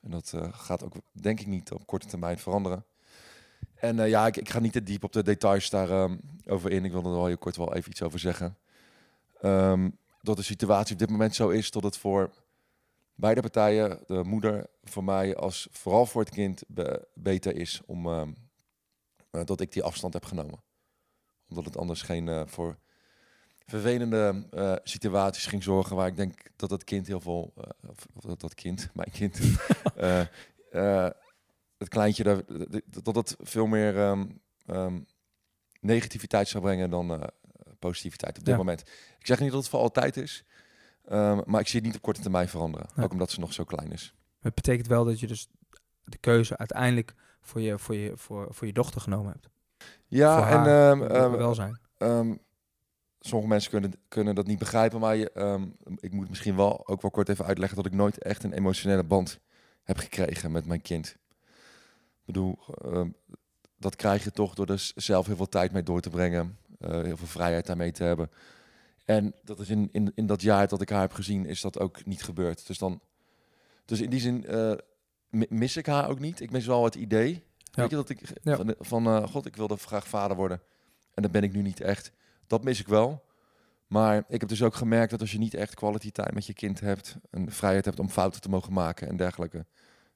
[0.00, 2.84] En dat gaat ook denk ik niet op korte termijn veranderen.
[3.82, 6.84] En eh, ja, ik, ik ga niet te diep op de details daarover over in.
[6.84, 8.56] Ik wil er wel heel kort wel even iets over zeggen.
[9.40, 9.90] Ehm,
[10.20, 12.30] dat de situatie op dit moment zo is dat het voor
[13.14, 18.06] beide partijen, de moeder voor mij als vooral voor het kind, be- beter is om
[18.06, 18.32] ehm,
[19.30, 20.62] eh, dat ik die afstand heb genomen.
[21.48, 22.78] Omdat het anders geen eh, voor
[23.66, 24.46] vervelende
[24.84, 27.52] situaties ging zorgen waar ik denk dat dat kind heel veel,
[28.14, 29.40] of dat, dat kind, mijn kind,
[30.70, 31.06] eh,
[31.82, 32.44] het kleintje, dat
[33.04, 34.26] dat het veel meer ehm,
[34.66, 35.00] ehm,
[35.80, 37.28] negativiteit zou brengen dan eh,
[37.78, 38.56] positiviteit op dit Ja.
[38.56, 38.80] moment.
[39.18, 40.44] Ik zeg niet dat het voor altijd is,
[41.04, 42.86] ehm, maar ik zie het niet op korte termijn veranderen.
[42.96, 43.02] Ja.
[43.02, 44.14] Ook omdat ze nog zo klein is.
[44.40, 45.48] Het betekent wel dat je dus
[46.04, 49.48] de keuze uiteindelijk voor je, voor je, voor, voor je dochter genomen hebt.
[50.06, 50.58] Ja, voor en
[51.10, 51.80] haar, welzijn.
[51.98, 52.34] Ehm,
[53.20, 55.30] sommige mensen kunnen, kunnen dat niet begrijpen, maar je,
[56.00, 59.04] ik moet misschien wel ook wel kort even uitleggen dat ik nooit echt een emotionele
[59.04, 59.40] band
[59.82, 61.16] heb gekregen met mijn kind.
[62.24, 63.10] Bedoel, ehm,
[63.78, 66.90] dat krijg je toch door er zelf heel veel tijd mee door te brengen, eh,
[66.90, 68.30] heel veel vrijheid daarmee te hebben.
[69.04, 71.78] En dat is in, in, in dat jaar dat ik haar heb gezien, is dat
[71.78, 72.66] ook niet gebeurd.
[72.66, 73.00] Dus, dan,
[73.84, 74.72] dus in die zin eh,
[75.28, 76.40] mi- mis ik haar ook niet.
[76.40, 77.44] Ik mis wel het idee.
[77.58, 77.80] Ja.
[77.82, 78.56] Weet je dat ik Ja.
[78.56, 80.60] van, van eh, god, ik wilde graag vader worden.
[81.14, 82.12] En dat ben ik nu niet echt.
[82.46, 83.24] Dat mis ik wel.
[83.86, 86.52] Maar ik heb dus ook gemerkt dat als je niet echt quality time met je
[86.54, 89.66] kind hebt, en vrijheid hebt om fouten te mogen maken en dergelijke,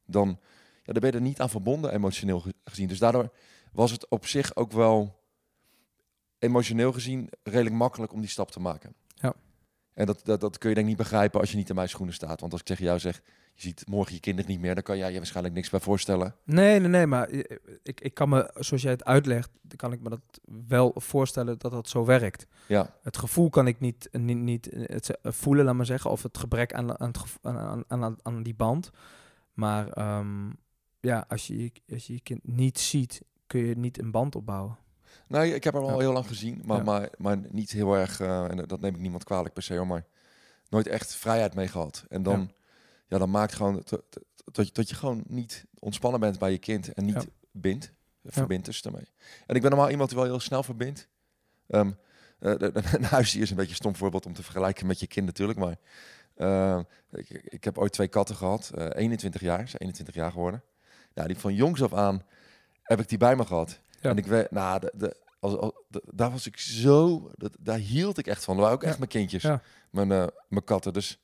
[0.07, 0.41] dan,
[0.87, 2.89] ja, dan ben je er niet aan verbonden emotioneel ge- gezien.
[2.89, 3.33] Dus daardoor
[3.73, 5.25] was het op zich ook wel
[6.39, 8.95] emotioneel gezien redelijk makkelijk om die stap te maken.
[9.15, 9.35] Ja.
[9.95, 11.89] En dat, dat, dat kun je denk ik niet begrijpen als je niet in mijn
[11.89, 12.41] schoenen staat.
[12.41, 13.23] Want als ik tegen jou zeg,
[13.55, 16.35] je ziet morgen je kinderen niet meer, dan kan jij je waarschijnlijk niks bij voorstellen.
[16.45, 17.31] Nee, nee, nee, maar
[17.83, 20.21] ik, ik kan me, zoals jij het uitlegt, kan ik me dat
[20.69, 22.47] wel voorstellen dat dat zo werkt.
[22.69, 26.39] Ja, Het gevoel kan ik niet, niet, niet het, voelen, laat maar zeggen, of het
[26.39, 27.39] gebrek aan, aan, het gevo-
[27.89, 28.91] aan, aan, die band.
[29.53, 30.51] Maar ehm,
[31.07, 34.77] ja, als je, als je je kind niet ziet, kun je niet een band opbouwen.
[35.29, 35.99] Nee, ik heb haar al Ja.
[35.99, 36.83] heel lang gezien, maar, Ja.
[36.83, 39.87] maar, maar niet heel erg, eh, en dat neem ik niemand kwalijk per se, hoor,
[39.87, 40.05] maar
[40.69, 42.05] nooit echt vrijheid mee gehad.
[42.09, 42.47] En dan, ja.
[43.09, 43.19] Ja.
[43.19, 43.83] dan maakt gewoon
[44.53, 47.93] dat, je, dat je gewoon niet ontspannen bent bij je kind en niet bindt,
[48.25, 49.09] verbindt dus daarmee.
[49.47, 51.09] En ik ben normaal iemand die wel heel snel verbindt.
[51.69, 51.91] Ehm
[52.39, 55.01] eh, de- de- een huisdier is een beetje een stom voorbeeld om te vergelijken met
[55.01, 55.77] je kind natuurlijk, maar
[56.35, 56.81] eh,
[57.13, 60.63] ik, ik heb ooit twee katten gehad, eh 21 jaar, ze zijn 21 jaar geworden.
[61.17, 62.23] Nou, die van jongs af aan
[62.83, 63.81] heb ik die bij me gehad.
[64.01, 64.11] Ja.
[64.11, 67.79] En ik weet, nou, de, de, als, als, de- daar was ik zo, dat, daar
[67.79, 68.55] hield ik echt van.
[68.55, 68.89] Dat waren ook Ja.
[68.89, 69.63] echt mijn kindjes, Ja.
[69.91, 70.93] mijn, eh, mijn katten.
[70.93, 71.19] Dus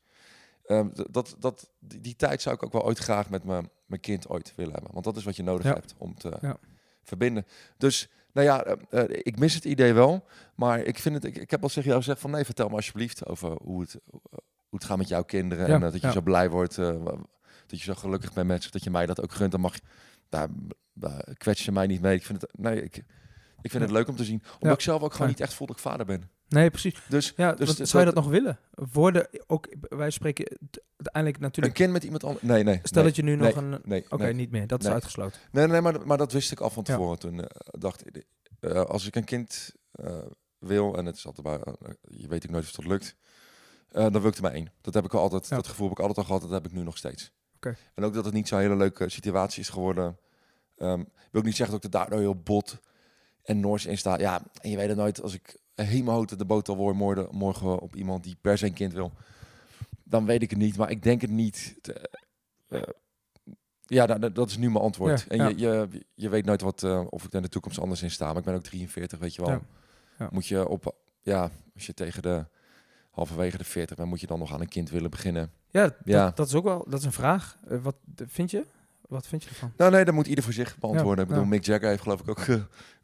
[0.66, 4.00] ehm, dat, dat, die, die tijd zou ik ook wel ooit graag met mijn, mijn
[4.00, 4.92] kind ooit willen hebben.
[4.92, 5.72] Want dat is wat je nodig Ja.
[5.72, 6.56] hebt om te Ja.
[7.02, 7.46] verbinden.
[7.76, 10.24] Dus, nou ja, eh, eh, ik mis het idee wel.
[10.54, 12.74] Maar ik vind het, ik, ik heb al tegen jou gezegd van nee, vertel me
[12.74, 14.20] alsjeblieft over hoe het, hoe
[14.70, 15.66] het gaat met jouw kinderen.
[15.68, 16.12] Ja, En dat je ja.
[16.12, 16.78] zo blij wordt,
[17.72, 19.50] dat je zo gelukkig bent met dat je mij dat ook gunt.
[19.50, 19.80] Dan mag je,
[20.28, 20.48] daar,
[20.92, 22.16] daar kwets je mij niet mee.
[22.16, 22.96] Ik vind het, nee, ik,
[23.62, 24.42] ik vind het leuk om te zien.
[24.44, 26.30] Omdat Ja, ik zelf ook gewoon niet echt voel dat ik vader ben.
[26.48, 26.94] Nee, precies.
[27.08, 28.58] Dus Ja, Dus dat- zou je dat nog willen?
[28.92, 30.58] Worden ook, wij spreken
[30.96, 31.74] uiteindelijk een natuurlijk...
[31.74, 32.42] kind met iemand anders.
[32.44, 32.80] Nee, nee.
[32.82, 33.80] Stel nee, dat je nu nee, nog een...
[33.84, 34.66] Nee, Oké, niet meer.
[34.66, 35.40] Dat is uitgesloten.
[35.52, 36.92] Nee, nee, maar, maar dat wist ik al van Ja.
[36.94, 37.18] tevoren.
[37.18, 37.46] Toen eh,
[37.78, 38.24] dacht ik,
[38.60, 40.16] eh, als ik een kind eh,
[40.58, 43.16] wil, en het is altijd maar, je weet ook nooit of het lukt,
[43.88, 44.72] dan wil ik er maar één.
[44.80, 45.56] Dat heb ik al altijd, Ja.
[45.56, 47.32] dat gevoel heb ik altijd al gehad, dat heb ik nu nog steeds.
[47.94, 50.16] En ook dat het niet zo'n hele leuke situatie is geworden.
[50.76, 50.98] Ehm,
[51.30, 52.78] wil ik niet zeggen dat ik er daardoor heel bot
[53.42, 54.18] en nors in sta.
[54.18, 57.28] Ja, en je weet het nooit, als ik helemaal houten de boot al word morgen,
[57.30, 59.12] morgen op iemand die per een kind wil,
[60.04, 60.76] dan weet ik het niet.
[60.76, 61.74] Maar ik denk het niet.
[61.80, 62.10] te-
[62.68, 62.82] eh,
[63.86, 65.20] ja, dat, dat- dat is nu mijn antwoord.
[65.20, 65.48] Ja, en ja.
[65.48, 65.56] Je,
[65.90, 68.26] je, je weet nooit wat, eh, of ik daar in de toekomst anders in sta.
[68.26, 69.50] Maar ik ben ook 43, weet je wel.
[69.50, 69.60] Ja,
[70.18, 70.28] ja.
[70.32, 72.44] Moet je op, ja, als je tegen de
[73.10, 75.52] halverwege de 40 bent, moet je dan nog aan een kind willen beginnen.
[75.72, 76.30] Ja, dat, Ja.
[76.30, 76.84] dat is ook wel...
[76.88, 77.56] Dat is een vraag.
[77.68, 77.94] Eh, wat
[78.26, 78.66] vind je?
[79.08, 79.72] Wat vind je ervan?
[79.76, 81.16] Nou nee, dat moet ieder voor zich beantwoorden.
[81.16, 81.48] Ja, ik bedoel, ja.
[81.48, 82.56] Mick Jagger heeft geloof ik ook eh,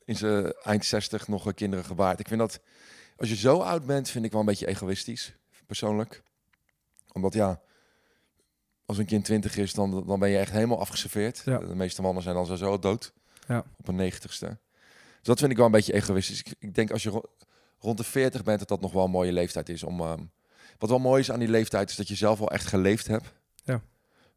[0.04, 2.20] in zijn eind 60 nog kinderen gebaard.
[2.20, 2.60] Ik vind dat,
[3.16, 5.34] als je zo oud bent, vind ik wel een beetje egoïstisch,
[5.66, 6.22] persoonlijk.
[7.12, 7.60] Omdat ja,
[8.86, 11.42] als een kind 20 is, dan, dan ben je echt helemaal afgeserveerd.
[11.44, 11.58] Ja.
[11.58, 13.12] De meeste mannen zijn dan sowieso dood.
[13.48, 13.64] Ja.
[13.78, 14.46] Op een negentigste.
[15.16, 16.40] Dus dat vind ik wel een beetje egoïstisch.
[16.40, 17.30] Ik, ik denk als je ro-
[17.78, 20.00] rond de 40 bent, dat dat nog wel een mooie leeftijd is om...
[20.00, 20.22] ehm,
[20.78, 23.26] wat wel mooi is aan die leeftijd, is dat je zelf wel echt geleefd hebt.
[23.64, 23.80] Ja.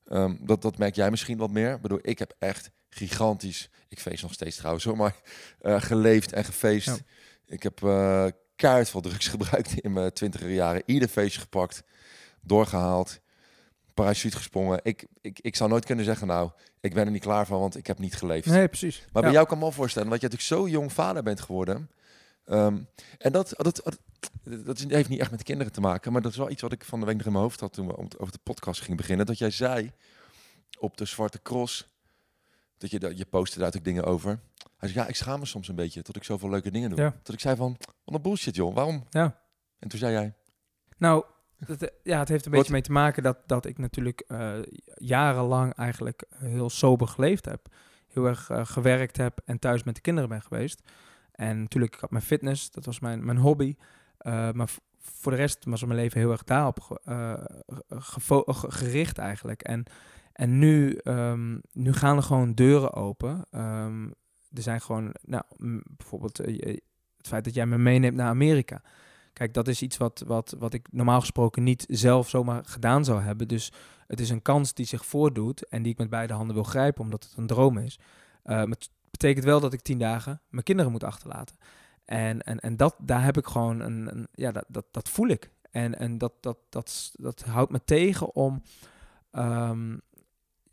[0.07, 1.73] Ehm, dat, dat merk jij misschien wat meer.
[1.75, 5.15] Ik bedoel, ik heb echt gigantisch, ik feest nog steeds trouwens hoor, maar
[5.61, 6.85] eh, geleefd en gefeest.
[6.87, 6.95] Ja.
[7.45, 8.25] Ik heb eh
[8.55, 10.83] kaart van drugs gebruikt in mijn twintiger jaren.
[10.85, 11.83] Ieder feestje gepakt,
[12.41, 13.19] doorgehaald,
[13.93, 14.79] parachute gesprongen.
[14.83, 17.77] Ik, ik, ik zou nooit kunnen zeggen, nou, ik ben er niet klaar van, want
[17.77, 18.45] ik heb niet geleefd.
[18.47, 18.97] Nee, precies.
[18.99, 19.21] Maar Ja.
[19.21, 21.89] bij jou kan ik me wel voorstellen dat je natuurlijk zo jong vader bent geworden.
[22.45, 22.77] Ehm,
[23.17, 23.99] en dat, dat,
[24.43, 26.85] dat, heeft niet echt met kinderen te maken, maar dat is wel iets wat ik
[26.85, 29.25] van de week nog in mijn hoofd had toen we over de podcast gingen beginnen.
[29.25, 29.91] Dat jij zei
[30.79, 31.89] op de Zwarte Cross,
[32.77, 34.39] dat je, dat je postte daar natuurlijk dingen over.
[34.77, 36.99] Hij zei, ja, ik schaam me soms een beetje dat ik zoveel leuke dingen doe.
[36.99, 37.15] Ja.
[37.23, 39.05] Dat ik zei van, wat een bullshit joh, waarom?
[39.09, 39.39] Ja.
[39.79, 40.33] En toen zei jij,
[40.97, 41.25] Nou,
[41.57, 44.53] dat, ja, het heeft een beetje mee te maken dat, dat ik natuurlijk eh,
[44.95, 47.67] jarenlang eigenlijk heel sober geleefd heb.
[48.07, 50.81] Heel erg eh, gewerkt heb en thuis met de kinderen ben geweest.
[51.41, 53.75] En natuurlijk, ik had mijn fitness, dat was mijn, mijn hobby.
[54.17, 54.69] Eh, maar
[54.99, 57.33] voor de rest was mijn leven heel erg daarop eh,
[58.67, 59.61] gericht eigenlijk.
[59.61, 59.83] En,
[60.33, 63.45] en nu, ehm, nu gaan er gewoon deuren open.
[63.51, 64.05] Ehm,
[64.53, 65.43] er zijn gewoon, nou,
[65.97, 66.75] bijvoorbeeld eh,
[67.17, 68.81] het feit dat jij me meeneemt naar Amerika.
[69.33, 73.21] Kijk, dat is iets wat, wat, wat ik normaal gesproken niet zelf zomaar gedaan zou
[73.21, 73.47] hebben.
[73.47, 73.71] Dus
[74.07, 77.03] het is een kans die zich voordoet en die ik met beide handen wil grijpen,
[77.03, 77.99] omdat het een droom is.
[79.11, 81.55] Betekent wel dat ik tien dagen mijn kinderen moet achterlaten.
[82.05, 85.51] En, en, en dat, daar heb ik gewoon een, ja, dat, dat, dat voel ik.
[85.71, 88.63] En, en dat, dat, dat, dat houdt me tegen om,
[89.31, 89.97] ehm,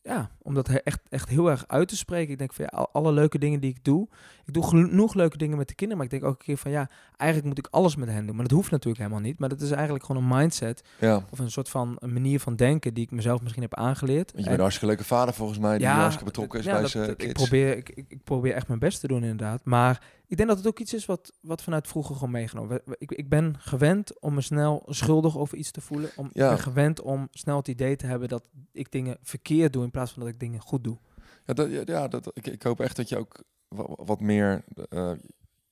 [0.08, 2.32] ja, om dat echt, echt heel erg uit te spreken.
[2.32, 4.08] Ik denk van ja, al- alle leuke dingen die ik doe.
[4.46, 6.70] Ik doe genoeg leuke dingen met de kinderen, maar ik denk ook een keer van
[6.70, 8.34] ja, eigenlijk moet ik alles met hen doen.
[8.36, 9.38] Maar dat hoeft natuurlijk helemaal niet.
[9.38, 12.56] Maar dat is eigenlijk gewoon een mindset ja, of een soort van een manier van
[12.56, 14.16] denken die ik mezelf misschien heb aangeleerd.
[14.16, 16.72] want je bent En- een hartstikke leuke vader volgens mij, die hartstikke betrokken is ja,
[16.72, 17.28] bij dat- zijn dat- kids.
[17.30, 19.64] Ik probeer, ik, ik, ik probeer echt mijn best te doen inderdaad.
[19.64, 22.82] Maar ik denk dat het ook iets is wat, wat vanuit vroeger gewoon meegenomen.
[22.98, 26.10] Ik, ik ben gewend om me snel schuldig over iets te voelen.
[26.16, 26.44] Om, Ja.
[26.44, 29.90] Ik ben gewend om snel het idee te hebben dat ik dingen verkeerd doe in
[29.90, 30.98] plaats van dat ik dingen goed doe.
[31.44, 35.12] Ja, dat, ja, dat, ik, ik hoop echt dat je ook wa- wat meer eh,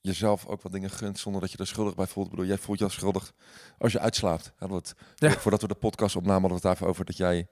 [0.01, 2.27] jezelf ook wat dingen gunt zonder dat je er schuldig bij voelt.
[2.27, 3.33] Ik bedoel, jij voelt je al schuldig
[3.79, 4.53] als je uitslaapt.
[4.57, 5.31] Hadden we het, Ja.
[5.31, 7.49] Voordat we de podcast opnamen hadden we het daarvoor over dat jij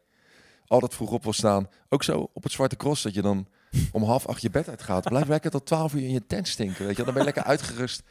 [0.67, 1.69] altijd vroeg op wil staan.
[1.89, 3.47] Ook zo op het Zwarte Cross dat je dan
[3.93, 5.09] om half acht je bed uitgaat.
[5.09, 7.03] Blijf lekker tot twaalf uur in je tent stinken, weet je.
[7.05, 8.03] Dan ben je lekker uitgerust.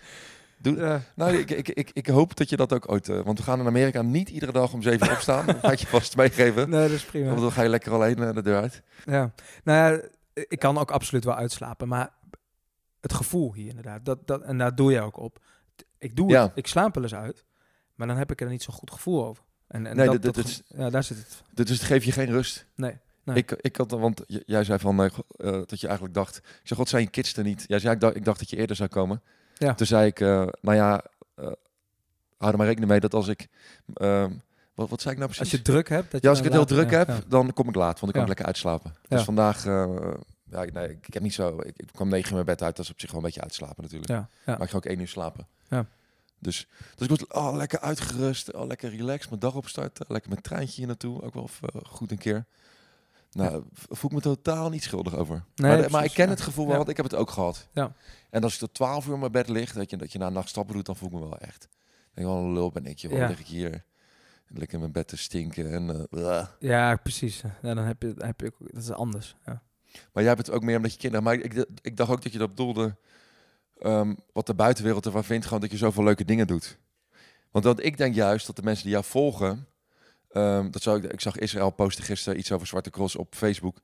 [0.57, 3.09] Doe, nou, ik, ik, ik, ik hoop dat je dat ook ooit...
[3.09, 5.45] eh, want we gaan in Amerika niet iedere dag om zeven uur opstaan.
[5.45, 6.70] Dat ga ik je vast meegeven.
[6.70, 7.28] Nee, dat is prima.
[7.30, 8.82] Want dan ga je lekker alleen eh, de deur uit.
[9.05, 9.34] Ja,
[9.64, 10.01] nou ja,
[10.34, 12.09] ik kan ook absoluut wel uitslapen, maar
[13.01, 15.39] het gevoel hier inderdaad, dat, dat, en daar doe je ook op.
[15.97, 16.41] Ik doe Ja.
[16.43, 17.45] het, ik slaap wel eens uit,
[17.95, 19.43] maar dan heb ik er niet zo'n goed gevoel over.
[19.68, 21.43] En, en Nee, dat, dat ja, daar zit het.
[21.68, 22.66] Dus het geeft je geen rust.
[22.76, 23.36] Nee, Nee.
[23.36, 26.80] Ik, ik had, want jij zei van, eh, eh, dat je eigenlijk dacht, ik zei,
[26.80, 27.63] god, zijn je kids er niet?
[27.67, 29.21] Jij zei, ik dacht, ik dacht dat je eerder zou komen.
[29.57, 29.74] Ja.
[29.74, 31.03] Toen zei ik, eh, nou ja,
[31.36, 31.51] eh
[32.38, 33.47] hou er maar rekening mee dat als ik,
[33.93, 34.32] ehm,
[34.76, 35.51] wat, wat zei ik nou precies?
[35.51, 37.53] Als je druk hebt, dat je ja, als ik het heel druk heb, ja, dan
[37.53, 38.93] kom ik laat, want ik kan lekker uitslapen.
[39.07, 39.63] Dus vandaag,
[40.49, 42.61] ja, ik- nee, ik, ik heb niet zo, ik, ik kwam negen uur mijn bed
[42.63, 44.11] uit, dat is op zich wel een beetje uitslapen natuurlijk.
[44.11, 44.28] Ja.
[44.45, 45.47] Maar ik ga ook één uur slapen.
[45.67, 45.86] Ja.
[46.39, 50.43] Dus, dus ik was oh, lekker uitgerust, oh, lekker relaxed, mijn dag opstarten, lekker met
[50.43, 52.45] treintje hier naartoe, ook wel eh, goed een keer.
[53.34, 55.44] Nou, voel ik me totaal niet schuldig over.
[55.56, 56.32] Nee, maar, maar ik ken ja.
[56.32, 57.68] het gevoel wel, want ik heb het ook gehad.
[57.72, 57.96] Ja.
[58.30, 60.28] En als ik tot 12 uur in mijn bed lig, dat je, dat je na
[60.28, 61.68] een nacht stappen doet, dan voel ik me wel echt.
[62.14, 63.12] Denk, wel een lul ben ik, joh.
[63.12, 63.28] Ja.
[63.28, 63.84] lig ik hier
[64.48, 66.08] lekker in mijn bed te stinken en...
[66.12, 66.48] eh.
[66.60, 67.42] Ja, precies.
[67.62, 69.36] Ja, dan heb je, dan heb je ook, dat is anders.
[69.46, 69.62] Ja.
[70.14, 71.24] Maar jij bent ook meer omdat je kinderen...
[71.24, 72.96] Maar ik, ik dacht ook dat je dat bedoelde...
[73.78, 76.78] ehm, wat de buitenwereld ervan vindt, gewoon dat je zoveel leuke dingen doet.
[77.52, 79.68] Want, want ik denk juist dat de mensen die jou volgen...
[80.34, 83.78] ehm, dat zou ik, ik zag Israël posten gisteren iets over Zwarte Cross op Facebook.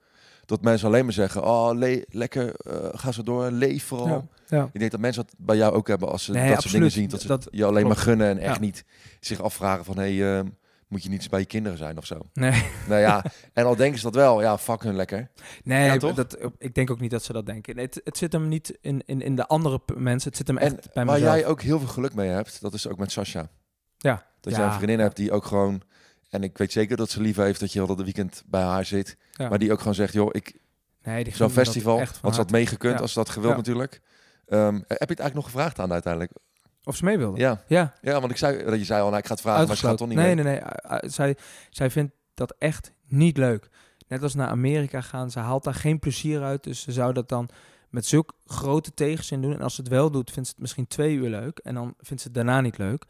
[0.45, 4.07] Dat mensen alleen maar zeggen, oh, le- lekker, eh, ga zo door, leef vooral.
[4.07, 4.69] Ja, ja.
[4.73, 6.91] Ik denk dat mensen dat bij jou ook hebben als ze Nee, dat soort dingen
[6.91, 7.09] zien.
[7.09, 8.61] Dat ze Dat je alleen maar gunnen en echt Ja.
[8.61, 8.83] niet
[9.19, 9.97] zich afvragen van...
[9.97, 10.47] Hey, ehm,
[10.87, 12.19] moet je niet bij je kinderen zijn of zo?
[12.33, 13.23] Nee, nou ja,
[13.53, 15.29] en al denken ze dat wel, ja, fuck hun lekker.
[15.63, 16.13] nee Ja, toch?
[16.13, 17.75] dat, ik denk ook niet dat ze dat denken.
[17.75, 20.29] Nee, het, het zit hem niet in, in, in de andere mensen.
[20.29, 21.33] Het zit hem echt En bij waar mezelf.
[21.35, 23.49] jij ook heel veel geluk mee hebt, dat is ook met Sascha.
[23.97, 24.25] Ja.
[24.41, 24.59] Dat Ja.
[24.59, 25.81] jij een vriendin hebt die ook gewoon...
[26.29, 28.85] En ik weet zeker dat ze lief heeft dat je al dat weekend bij haar
[28.85, 29.17] zit.
[29.31, 29.49] Ja.
[29.49, 30.59] Maar die ook gewoon zegt, joh, ik,
[31.03, 33.01] nee, zo'n festival, want ze had meegekund Ja.
[33.01, 34.01] als ze dat gewild natuurlijk.
[34.47, 36.31] Ehm, heb je het eigenlijk nog gevraagd aan uiteindelijk?
[36.83, 37.39] Of ze mee wilde.
[37.39, 39.67] Ja, Ja, ja want ik zei, dat je zei al, nou, ik ga het vragen,
[39.67, 40.43] maar ze gaat toch niet nee, mee.
[40.43, 40.61] nee, nee.
[40.61, 41.37] Uh, uh, zij,
[41.69, 43.69] zij vindt dat echt niet leuk.
[44.07, 46.63] Net als naar Amerika gaan, ze haalt daar geen plezier uit.
[46.63, 47.49] Dus ze zou dat dan
[47.89, 49.53] met zulk grote tegenzin doen.
[49.53, 51.57] En als ze het wel doet, vindt ze het misschien twee uur leuk.
[51.57, 53.05] En dan vindt ze het daarna niet leuk.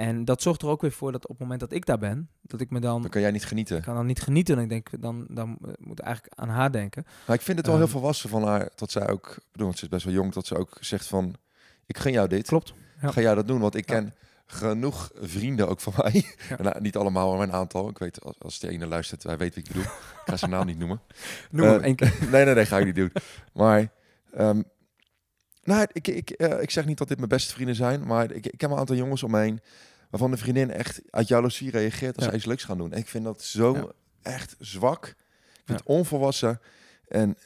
[0.00, 2.28] En dat zorgt er ook weer voor dat op het moment dat ik daar ben,
[2.42, 3.00] dat ik me dan...
[3.00, 3.76] Dan kan jij niet genieten.
[3.76, 4.56] Ik kan dan niet genieten.
[4.56, 7.04] En ik denk, dan, dan uh, moet ik eigenlijk aan haar denken.
[7.26, 7.92] Maar ik vind het wel heel Ehm.
[7.92, 10.56] volwassen van haar, dat zij ook, ik bedoel, ze is best wel jong, dat ze
[10.56, 11.34] ook zegt van,
[11.86, 12.46] ik gun jou dit.
[12.46, 12.74] Klopt.
[13.00, 13.10] Ja.
[13.10, 13.60] Ga jij dat doen?
[13.60, 13.94] Want ik Ja.
[13.94, 14.14] ken
[14.46, 16.24] genoeg vrienden ook van mij.
[16.48, 16.62] Ja.
[16.62, 17.88] Nou, niet allemaal, maar een aantal.
[17.88, 19.84] Ik weet, als, als de ene luistert, hij weet wie ik bedoel.
[19.84, 21.00] ik ga zijn naam niet noemen.
[21.50, 22.14] Noem hem Eh, één keer.
[22.30, 23.12] nee, nee, nee, ga ik niet doen.
[23.52, 23.92] Maar,
[24.32, 24.62] ehm,
[25.62, 28.46] nou, ik, ik, eh, ik zeg niet dat dit mijn beste vrienden zijn, maar ik,
[28.46, 29.60] ik heb een aantal jongens om me heen
[30.10, 32.30] waarvan de vriendin echt uit jaloezie reageert als Ja.
[32.30, 32.92] zij iets leuks gaan doen.
[32.92, 33.86] En ik vind dat zo Ja.
[34.22, 35.06] echt zwak.
[35.06, 36.60] Ik vind het onvolwassen.
[37.08, 37.36] En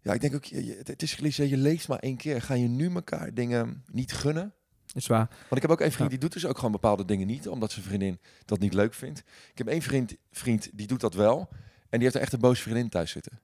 [0.00, 2.42] ja, ik denk ook, je, het is cliché, je leeft maar één keer.
[2.42, 4.52] Ga je nu elkaar dingen niet gunnen?
[4.92, 5.26] Is waar.
[5.28, 7.72] Want ik heb ook een vriend die doet dus ook gewoon bepaalde dingen niet, omdat
[7.72, 9.18] zijn vriendin dat niet leuk vindt.
[9.52, 11.48] Ik heb één vriend, vriend die doet dat wel.
[11.50, 11.58] En
[11.90, 13.40] die heeft er echt een boze vriendin thuis zitten.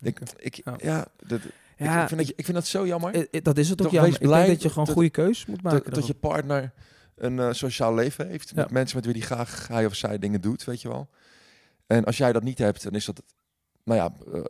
[0.00, 0.74] Ik, ik, Ja.
[0.78, 1.40] ja, dat,
[1.76, 3.14] Ja, ik, vind dat, ik vind dat zo jammer.
[3.14, 4.22] Eh, eh, dat is het ook, Toch jammer.
[4.22, 5.84] Ik denk dat je gewoon dat- goede keus moet maken.
[5.84, 6.72] dat, dat je partner
[7.24, 8.54] een eh, sociaal leven heeft.
[8.54, 8.72] Met Ja.
[8.72, 11.08] mensen met wie die graag hij of zij dingen doet, weet je wel.
[11.86, 13.22] En als jij dat niet hebt, dan is dat...
[13.84, 14.44] Nou ja, eh,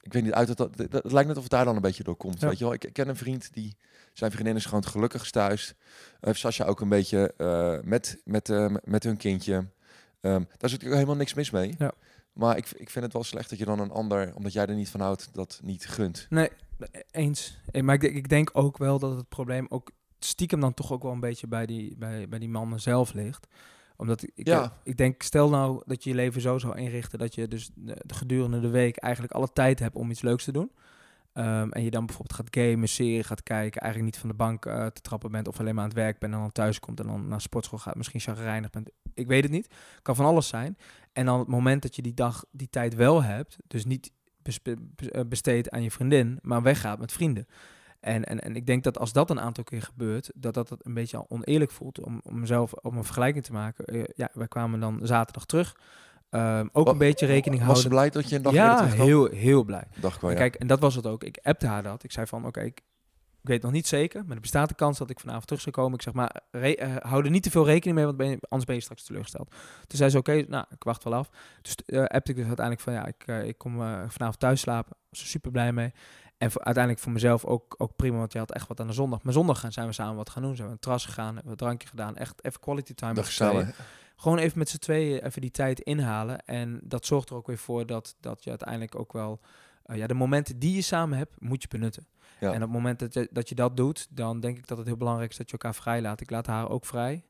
[0.00, 0.56] ik weet niet uit.
[0.56, 2.40] Dat, het lijkt net of het daar dan een beetje door komt.
[2.40, 2.48] Ja.
[2.48, 2.72] Weet je wel?
[2.72, 3.76] Ik, ik ken een vriend die...
[4.12, 5.74] Zijn vriendin is gewoon het gelukkigst thuis.
[6.20, 9.54] Heeft Sascha ook een beetje eh, met, met, eh, met hun kindje.
[9.54, 11.74] Ehm, daar is natuurlijk helemaal niks mis mee.
[11.78, 11.92] Ja.
[12.32, 14.74] Maar ik, ik vind het wel slecht dat je dan een ander, omdat jij er
[14.74, 16.26] niet van houdt, dat niet gunt.
[16.30, 16.50] Nee,
[17.10, 17.58] eens.
[17.70, 19.90] Eh, Maar ik, ik denk ook wel dat het probleem ook
[20.24, 23.46] stiekem dan toch ook wel een beetje bij die, bij, bij die mannen zelf ligt.
[23.96, 24.72] Omdat ik, ik, Ja.
[24.82, 27.96] ik denk, stel nou dat je je leven zo zou inrichten dat je dus de,
[28.06, 30.70] de gedurende de week eigenlijk alle tijd hebt om iets leuks te doen.
[31.32, 34.66] Ehm, en je dan bijvoorbeeld gaat gamen, serie gaat kijken, eigenlijk niet van de bank
[34.66, 37.00] eh, te trappen bent of alleen maar aan het werk bent en dan thuis komt
[37.00, 38.90] en dan naar sportschool gaat, misschien chagrijnig bent.
[39.14, 39.68] Ik weet het niet.
[40.02, 40.78] Kan van alles zijn.
[41.12, 44.12] En dan het moment dat je die dag, die tijd wel hebt, dus niet
[44.62, 47.46] eh, besteedt aan je vriendin, maar weggaat met vrienden.
[48.04, 50.86] En, en, en ik denk dat als dat een aantal keer gebeurt, dat dat het
[50.86, 53.84] een beetje al oneerlijk voelt om, om mezelf om een vergelijking te maken.
[53.84, 55.76] Eh, ja, wij kwamen dan zaterdag terug.
[56.30, 58.10] Ehm, ook een beetje rekening Was ze houden.
[58.10, 59.84] blij dat je een dag Ja, heel, heel blij.
[60.00, 60.36] Dacht wel, ja.
[60.36, 61.22] Kijk, en dat was het ook.
[61.24, 62.04] Ik appte haar dat.
[62.04, 62.80] Ik zei van, oké, ik,
[63.42, 65.74] ik weet nog niet zeker, maar er bestaat de kans dat ik vanavond terug zou
[65.74, 65.94] komen.
[65.94, 68.38] Ik zeg maar, re- eh, hou er niet te veel rekening mee, want ben je,
[68.40, 69.50] anders ben je straks teleurgesteld.
[69.86, 71.28] Toen zei ze, oké, nou, ik wacht wel af.
[71.62, 73.72] Dus eh appte ik dus uiteindelijk van, ja, ik, ik kom
[74.08, 74.96] vanavond thuis slapen.
[75.10, 75.92] Was er super blij mee.
[76.44, 78.92] En voor, uiteindelijk voor mezelf ook, ook prima, want je had echt wat aan de
[78.92, 79.22] zondag.
[79.22, 80.56] Maar zondag gaan, zijn we samen wat gaan doen.
[80.56, 82.16] Zijn we een terras gegaan, hebben we een drankje gedaan.
[82.16, 83.14] Echt even quality time.
[83.14, 83.74] Dag samen.
[84.16, 86.44] gewoon even met z'n tweeën even die tijd inhalen.
[86.44, 89.40] En dat zorgt er ook weer voor dat, dat je uiteindelijk ook wel...
[89.84, 92.06] eh, ja, de momenten die je samen hebt, moet je benutten.
[92.40, 92.48] Ja.
[92.48, 94.86] En op het moment dat je, dat je dat doet, dan denk ik dat het
[94.86, 96.20] heel belangrijk is dat je elkaar vrij laat.
[96.20, 97.24] Ik laat haar ook vrij.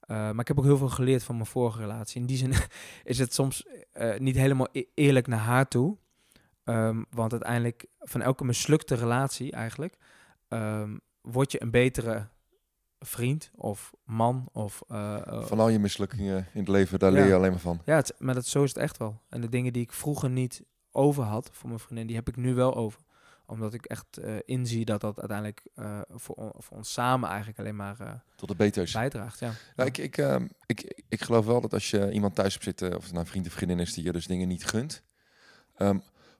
[0.00, 2.20] Eh, maar ik heb ook heel veel geleerd van mijn vorige relatie.
[2.20, 2.52] In die zin
[3.04, 5.96] is het soms eh, niet helemaal e- eerlijk naar haar toe.
[6.66, 9.96] Ehm, want uiteindelijk, van elke mislukte relatie eigenlijk,
[10.48, 12.28] ehm, word je een betere
[12.98, 14.82] vriend of man of...
[14.88, 17.16] eh, eh, Van al je mislukkingen in het leven, daar Ja.
[17.18, 17.80] leer je alleen maar van.
[17.84, 19.20] ja, het, maar dat, zo is het echt wel.
[19.28, 22.36] En de dingen die ik vroeger niet over had voor mijn vriendin, die heb ik
[22.36, 23.00] nu wel over.
[23.46, 25.66] Omdat ik echt eh, inzie dat dat uiteindelijk
[26.08, 28.92] voor, on- voor ons samen eigenlijk alleen maar Tot het beter is.
[28.92, 29.38] bijdraagt.
[29.38, 29.52] Ja.
[29.84, 33.02] Ik, ik, ehm, ik, ik geloof wel dat als je iemand thuis hebt zitten, of
[33.02, 35.02] het nou een vriend of vriendin is die je dus dingen niet gunt,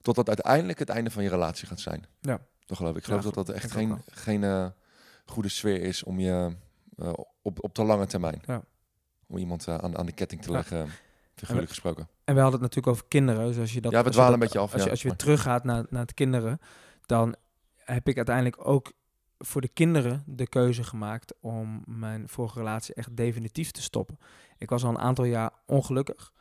[0.07, 2.05] tot dat uiteindelijk het einde van je relatie gaat zijn.
[2.21, 2.41] Ja.
[2.67, 2.99] Dat geloof ik.
[2.99, 4.67] Ik geloof Ja, dat dat echt geen, geen eh,
[5.25, 6.57] goede sfeer is om je
[6.97, 8.63] eh, op, op de lange termijn, Ja.
[9.27, 10.89] om iemand eh, aan, aan de ketting te leggen,
[11.35, 12.09] figuurlijk gesproken.
[12.25, 13.47] En we hadden het natuurlijk over kinderen.
[13.47, 15.17] Dus als je dat, Ja, we dwalen een beetje af, Als, je, als je weer
[15.17, 16.59] teruggaat naar, naar het kinderen,
[17.07, 17.35] dan
[17.77, 18.93] heb ik uiteindelijk ook
[19.39, 24.19] voor de kinderen de keuze gemaakt om mijn vorige relatie echt definitief te stoppen.
[24.59, 26.33] Ik was al een aantal jaar ongelukkig,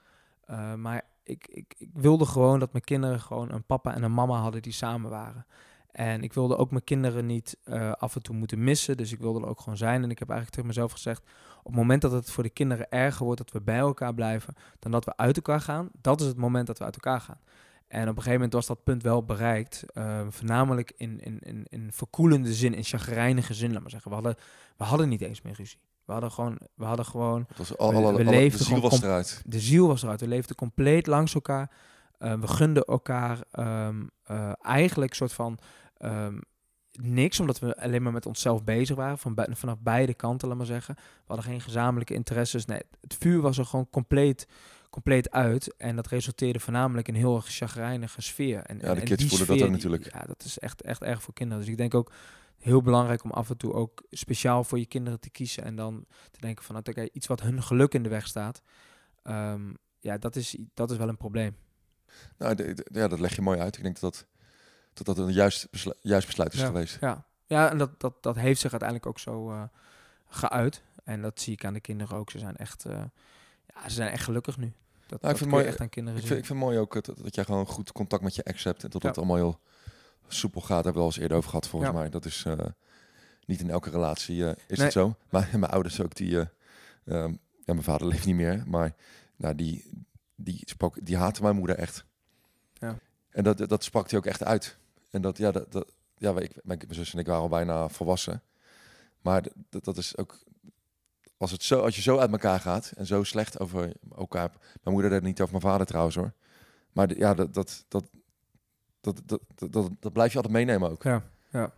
[0.46, 4.14] eh, maar ik, ik, ik wilde gewoon dat mijn kinderen gewoon een papa en een
[4.14, 5.46] mama hadden die samen waren.
[5.92, 9.20] En ik wilde ook mijn kinderen niet eh, af en toe moeten missen, dus ik
[9.20, 10.04] wilde er ook gewoon zijn.
[10.04, 11.22] En ik heb eigenlijk tegen mezelf gezegd,
[11.60, 14.54] op het moment dat het voor de kinderen erger wordt dat we bij elkaar blijven,
[14.80, 17.40] dan dat we uit elkaar gaan, dat is het moment dat we uit elkaar gaan.
[17.88, 19.84] En op een gegeven moment was dat punt wel bereikt.
[19.94, 24.10] eh, voornamelijk in, in, in, in verkoelende zin, in chagrijnige zin, laat maar zeggen.
[24.10, 24.36] We hadden,
[24.78, 25.80] we hadden niet eens meer ruzie.
[26.06, 28.64] We hadden gewoon, we hadden gewoon Het was al, We- alle, we alle- leefden de
[28.66, 29.42] ziel was eruit.
[29.46, 30.20] de ziel was eruit.
[30.20, 31.72] We leefden compleet langs elkaar.
[32.18, 35.58] Eh, we gunden elkaar ehm, eh, eigenlijk soort van
[35.98, 36.38] ehm,
[37.02, 39.18] niks, omdat we alleen maar met onszelf bezig waren.
[39.18, 40.96] Van vanaf beide kanten, laat maar zeggen.
[40.98, 42.66] We hadden geen gezamenlijke interesses.
[42.66, 44.48] Nee, het vuur was er gewoon compleet,
[44.90, 45.76] compleet uit.
[45.78, 48.60] En dat resulteerde voornamelijk in een heel erg chagrijnige sfeer.
[48.64, 50.14] En, Ja, de en kids die voelen dat ook natuurlijk.
[50.14, 51.64] Ja, dat is echt, echt erg voor kinderen.
[51.64, 52.12] Dus ik denk ook
[52.66, 55.64] heel belangrijk om af en toe ook speciaal voor je kinderen te kiezen.
[55.64, 58.62] En dan te denken van, nou, oké, iets wat hun geluk in de weg staat.
[59.24, 61.56] Ehm, ja, dat is, dat is wel een probleem.
[62.38, 63.78] Nou, de- de- ja, dat leg je mooi uit.
[63.78, 66.66] Ik denk dat dat, dat, dat een juist, beslu- juist besluit is Ja.
[66.66, 66.98] geweest.
[67.02, 69.64] Ja, ja en dat, dat, dat heeft zich uiteindelijk ook zo eh,
[70.28, 70.84] geuit.
[71.04, 72.30] En dat zie ik aan de kinderen ook.
[72.32, 73.04] Ze zijn echt, eh,
[73.68, 74.66] ja, ze zijn echt gelukkig nu.
[74.66, 76.36] Dat, Nou, dat ik vind mooi- echt aan kinderen Ik zien.
[76.36, 78.64] vind, ik vind het mooi ook dat, dat jij gewoon goed contact met je ex
[78.64, 78.84] hebt.
[78.84, 79.08] En dat Ja.
[79.08, 79.60] het allemaal heel
[80.28, 80.68] soepel gaat.
[80.70, 81.98] Daar hebben we al eens eerder over gehad, volgens Ja.
[81.98, 82.10] mij.
[82.10, 82.58] Dat is eh,
[83.46, 84.86] niet in elke relatie eh, is Nee.
[84.86, 85.16] het zo.
[85.30, 86.38] Maar mijn ouders ook, die...
[86.40, 87.34] ehm,
[87.66, 88.64] ja, mijn vader leeft niet meer.
[88.68, 88.96] Maar
[89.36, 89.90] nou, die,
[90.36, 92.06] die, sprak, die haatte mijn moeder echt.
[92.74, 92.98] Ja.
[93.30, 94.78] En dat, dat sprak hij ook echt uit.
[95.12, 97.90] En dat, ja, dat, dat, ja ik, mijn, mijn zus en ik waren al bijna
[97.90, 98.42] volwassen.
[99.22, 100.44] Maar dat, dat is ook...
[101.38, 104.50] Als, het zo, als je zo uit elkaar gaat en zo slecht over elkaar...
[104.60, 106.32] Mijn moeder deed het niet over mijn vader trouwens hoor.
[106.92, 108.06] Maar ja, dat, dat, dat,
[109.06, 111.04] dat, dat, dat, dat, dat blijf je altijd meenemen ook.
[111.04, 111.74] Ja, ja.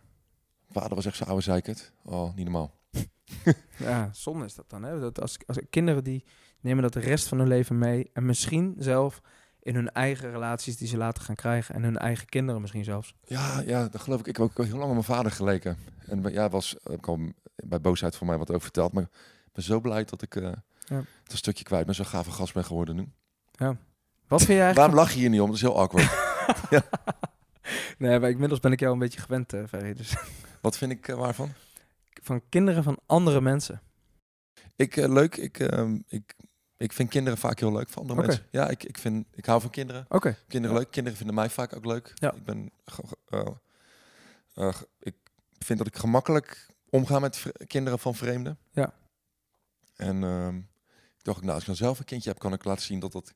[0.70, 1.92] Vader was echt zo oude zeikert.
[2.04, 2.76] Oh, niet normaal.
[3.78, 4.82] Ja, zonde is dat dan.
[4.82, 5.00] Hè?
[5.00, 6.24] Dat als, als kinderen die
[6.60, 8.10] nemen dat de rest van hun leven mee.
[8.12, 9.20] En misschien zelf
[9.60, 11.74] in hun eigen relaties die ze later gaan krijgen.
[11.74, 13.14] En hun eigen kinderen misschien zelfs.
[13.24, 14.26] Ja, ja, dat geloof ik.
[14.26, 15.76] Ik heb ook heel lang op mijn vader geleken.
[16.06, 17.18] En ja, was ik al
[17.56, 18.92] bij boosheid voor mij wat over verteld.
[18.92, 20.54] Maar ik ben zo blij dat ik Ja.
[20.86, 21.94] het een stukje kwijt ben.
[21.94, 23.08] Zo gave gast ben geworden nu.
[24.28, 24.76] Wat vind je eigenlijk?
[24.76, 25.46] Waarom lach je hier niet om?
[25.46, 26.10] Dat is heel awkward.
[27.98, 29.94] Nee, maar inmiddels ben ik jou een beetje gewend, Ferry.
[29.94, 30.14] Dus
[30.62, 31.52] wat vind ik eh, waarvan?
[32.22, 33.82] van kinderen van andere mensen.
[34.76, 35.36] Ik, eh, leuk.
[35.36, 36.34] Ik, ehm, ik,
[36.76, 38.46] ik vind kinderen vaak heel leuk van andere mensen.
[38.50, 40.06] Ja, ik, ik, vind, ik hou van kinderen.
[40.08, 40.36] Oké.
[40.48, 40.82] Kinderen Ja.
[40.82, 40.90] leuk.
[40.90, 42.12] Kinderen vinden mij vaak ook leuk.
[42.14, 42.32] Ja.
[42.32, 42.70] Ik ben...
[44.98, 45.14] ik
[45.58, 48.58] vind dat ik gemakkelijk omga met kinderen van vreemden.
[48.70, 48.92] Ja.
[49.96, 50.56] En ehm,
[51.16, 53.12] ik dacht, nou, als ik dan zelf een kindje heb, kan ik laten zien dat
[53.12, 53.34] dat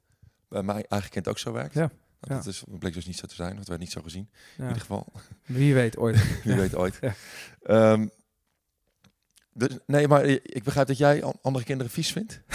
[0.49, 1.75] bij mijn eigen kind ook zo werkt.
[1.75, 1.91] Ja.
[2.29, 2.35] Ja.
[2.35, 3.57] Dat is, bleek dus niet zo te zijn.
[3.57, 4.31] Dat werd niet zo gezien.
[4.59, 5.13] In ieder geval.
[5.47, 6.17] Wie weet ooit.
[6.45, 6.99] Wie weet ooit.
[7.63, 8.07] Ehm,
[9.55, 12.41] dus, nee, maar ik begrijp dat jij an- andere kinderen vies vindt.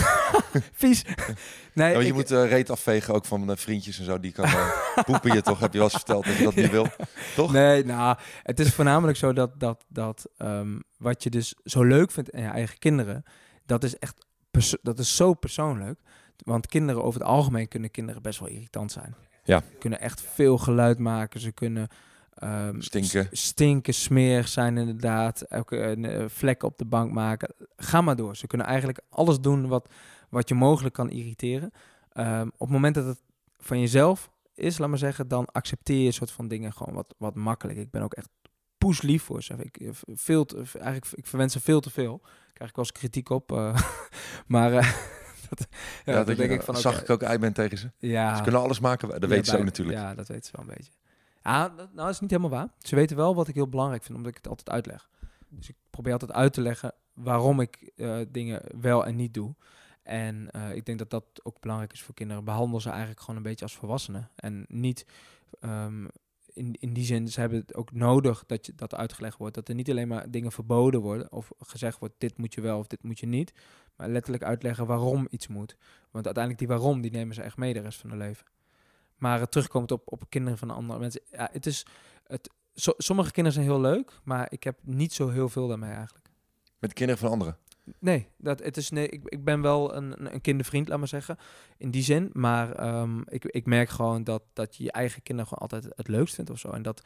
[0.72, 1.04] Vies.
[1.74, 4.20] Nee, je ik- moet eh, reet afvegen ook van eh, vriendjes en zo.
[4.20, 5.60] Die kan eh, poepen je toch?
[5.60, 6.88] Heb je wel eens verteld dat je dat niet wil?
[7.36, 7.52] Toch?
[7.52, 12.12] Nee, nou, het is voornamelijk zo dat, dat, dat ehm, wat je dus zo leuk
[12.12, 13.24] vindt in je eigen kinderen,
[13.66, 14.26] dat is echt
[14.82, 16.00] dat is zo persoonlijk.
[16.38, 19.16] Want kinderen over het algemeen kunnen kinderen best wel irritant zijn.
[19.48, 19.64] Ja.
[19.80, 21.40] Kunnen echt veel geluid maken.
[21.40, 21.88] Ze kunnen
[22.34, 23.28] ehm, Stinken.
[23.32, 25.42] stinken, smerig zijn inderdaad.
[25.42, 27.54] Elke eh, vlek op de bank maken.
[27.78, 28.36] Ga maar door.
[28.36, 29.90] Ze kunnen eigenlijk alles doen wat,
[30.30, 31.72] wat je mogelijk kan irriteren.
[32.12, 33.22] Ehm, op het moment dat het
[33.60, 37.36] van jezelf is, laat maar zeggen, dan accepteer je soort van dingen gewoon wat, wat
[37.36, 37.78] makkelijk.
[37.80, 38.30] Ik ben ook echt
[38.78, 39.54] poeslief voor ze.
[39.60, 42.20] Ik, eh, veel te, eigenlijk, ik verwens ze veel te veel.
[42.22, 43.52] Daar krijg ik wel eens kritiek op.
[43.52, 43.82] eh,
[44.48, 44.94] maar eh,
[45.50, 45.68] dat,
[46.06, 46.78] ja, dat denk ik van...
[46.78, 47.92] zag ik ook uit ben tegen ze.
[47.98, 49.10] ja, Ze kunnen alles maken.
[49.10, 49.98] Dat ja, weten ze ook bij- natuurlijk.
[49.98, 50.92] Ja, dat weten ze wel een beetje.
[51.44, 52.68] Ja, dat, nou, dat is niet helemaal waar.
[52.80, 55.10] Ze weten wel wat ik heel belangrijk vind, omdat ik het altijd uitleg.
[55.50, 59.56] Dus ik probeer altijd uit te leggen waarom ik eh, dingen wel en niet doe.
[60.04, 62.44] En eh, ik denk dat dat ook belangrijk is voor kinderen.
[62.44, 64.30] Behandel ze eigenlijk gewoon een beetje als volwassenen.
[64.36, 65.06] En niet
[65.60, 66.06] ehm,
[66.58, 69.56] in, in die zin, ze hebben het ook nodig dat je dat uitgelegd wordt.
[69.56, 72.80] Dat er niet alleen maar dingen verboden worden of gezegd wordt, dit moet je wel
[72.80, 73.54] of dit moet je niet.
[73.96, 75.76] Maar letterlijk uitleggen waarom iets moet.
[76.12, 78.46] Want uiteindelijk die waarom, die nemen ze echt mee de rest van hun leven.
[79.18, 81.22] Maar het terugkomt op, op kinderen van andere mensen.
[81.32, 81.86] Ja, het is,
[82.28, 85.94] het, so- sommige kinderen zijn heel leuk, maar ik heb niet zo heel veel daarmee
[85.94, 86.30] eigenlijk.
[86.80, 87.58] Met kinderen van anderen.
[88.00, 91.38] Nee, dat, het is, nee ik, ik ben wel een, een- kindervriend, laat maar zeggen,
[91.78, 92.30] in die zin.
[92.34, 96.08] Maar ehm, ik, ik merk gewoon dat, dat je je eigen kinderen gewoon altijd het
[96.08, 96.70] leukst vindt of zo.
[96.70, 97.02] En dat,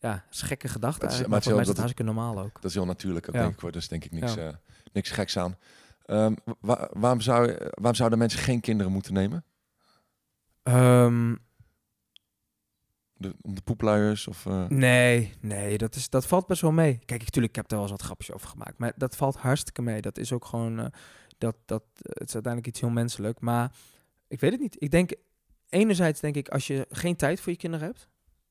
[0.00, 1.78] ja, is gekke gedachte Het is- eigenlijk, maar maar het is voor mij is het
[1.78, 2.54] hartstikke normaal ook.
[2.54, 3.40] Dat is heel natuurlijk ook, Ja.
[3.40, 3.60] denk ik.
[3.60, 3.72] Hoor.
[3.72, 4.48] Dus denk ik niks, Ja.
[4.48, 4.54] eh,
[4.92, 5.56] niks geks aan.
[6.04, 9.44] Ehm, wa- waarom, zou, waarom zouden mensen geen kinderen moeten nemen?
[10.62, 11.34] Ehm,
[13.18, 14.26] De, om de poepluiers?
[14.26, 16.98] Of, eh, Nee, nee, dat, is, dat valt best wel mee.
[17.04, 18.78] Kijk, natuurlijk, ik heb er wel eens wat grapjes over gemaakt.
[18.78, 20.00] Maar dat valt hartstikke mee.
[20.00, 20.78] Dat is ook gewoon...
[20.78, 20.86] eh,
[21.38, 23.40] dat, dat, het is uiteindelijk iets heel menselijk.
[23.40, 23.72] Maar
[24.28, 24.76] ik weet het niet.
[24.78, 25.12] Ik denk...
[25.68, 28.08] Enerzijds denk ik, als je geen tijd voor je kinderen hebt...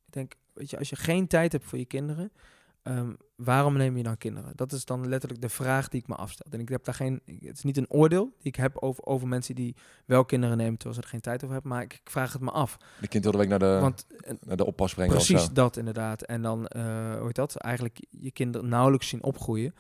[0.08, 2.32] Ik denk, weet je, als je geen tijd hebt voor je kinderen...
[2.88, 4.52] ehm, waarom neem je dan kinderen?
[4.56, 6.46] Dat is dan letterlijk de vraag die ik me afstel.
[6.50, 7.22] En ik heb daar geen...
[7.26, 9.76] Het is niet een oordeel die ik heb over, over mensen die
[10.06, 10.78] wel kinderen nemen...
[10.78, 11.72] terwijl ze er geen tijd over hebben.
[11.72, 12.78] Maar ik, ik vraag het me af.
[13.02, 16.22] de kind wilde week naar de, Want eh, naar de oppas brengen Precies dat inderdaad.
[16.22, 17.56] En dan, eh hoe dat?
[17.56, 19.76] Eigenlijk je kinderen nauwelijks zien opgroeien.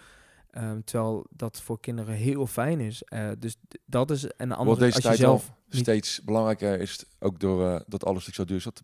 [0.51, 3.03] Ehm, terwijl dat voor kinderen heel fijn is.
[3.03, 3.55] Eh, dus
[3.86, 4.64] dat is een andere...
[4.64, 8.45] Wordt deze als je tijd zelf niet- steeds belangrijker is, ook door dat alles zo
[8.45, 8.84] duur is, dat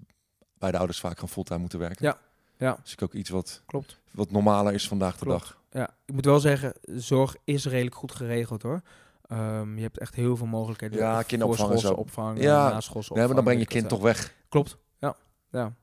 [0.58, 2.06] beide ouders vaak gewoon fulltime moeten werken.
[2.06, 2.18] Ja,
[2.64, 2.78] ja.
[2.84, 3.99] Dus ook iets wat, Klopt.
[4.11, 5.39] wat normaler is vandaag de Klopt.
[5.39, 5.61] dag.
[5.72, 8.82] Ja, ik moet wel zeggen, zorg is redelijk goed geregeld hoor.
[9.28, 10.97] Ehm, je hebt echt heel veel mogelijkheden.
[10.97, 11.93] Ja, kinderopvang en zo.
[11.93, 14.24] opvang, Ja, na schoolse Nee, maar dan opvang, breng je ik kind toch weg.
[14.24, 14.32] ja.
[14.49, 15.16] Klopt, ja.
[15.51, 15.74] ja.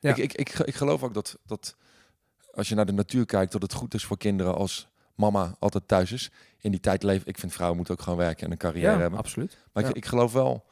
[0.00, 0.10] Ja.
[0.10, 1.76] Ik, ik, ik, ik geloof ook dat, dat
[2.54, 5.88] als je naar de natuur kijkt, dat het goed is voor kinderen als mama altijd
[5.88, 6.30] thuis is.
[6.60, 8.98] In die tijd leven, ik vind vrouwen moeten ook gewoon werken en een carrière Ja,
[8.98, 9.18] hebben.
[9.18, 9.58] absoluut.
[9.72, 9.88] Maar ja.
[9.88, 10.64] ik, ik geloof wel,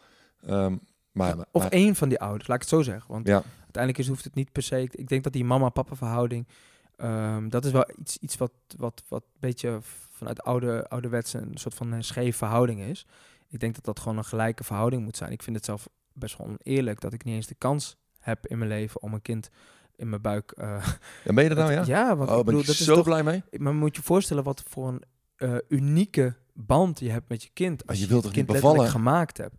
[0.47, 0.77] ehm,
[1.13, 3.13] maar, of maar- één van die ouders, laat ik het zo zeggen.
[3.13, 3.43] Want ja,
[3.77, 4.81] uiteindelijk is, hoeft het niet per se.
[4.83, 6.47] Ik, ik denk dat die mama-papa verhouding.
[6.97, 9.79] ehm, dat is wel iets, iets wat, wat, wat een beetje
[10.11, 13.07] vanuit oude, ouderwets een soort van een scheef verhouding is.
[13.49, 15.33] Ik denk dat dat gewoon een gelijke verhouding moet zijn.
[15.33, 18.59] Ik vind het zelf best wel oneerlijk dat ik niet eens de kans heb in
[18.59, 19.51] mijn leven om een kind
[19.97, 20.51] in mijn buik.
[20.51, 20.87] eh,
[21.25, 21.83] ja, ben je er nou, ja?
[21.87, 23.05] ja, want oh, ik ben bedoel, ik dat is zo toch.
[23.05, 23.43] blij mee.
[23.51, 25.03] Maar moet je voorstellen wat voor een
[25.37, 27.87] eh, unieke band je hebt met je kind.
[27.87, 28.89] Als je je, wilt kind niet bevallen?
[28.89, 29.55] gemaakt hebt.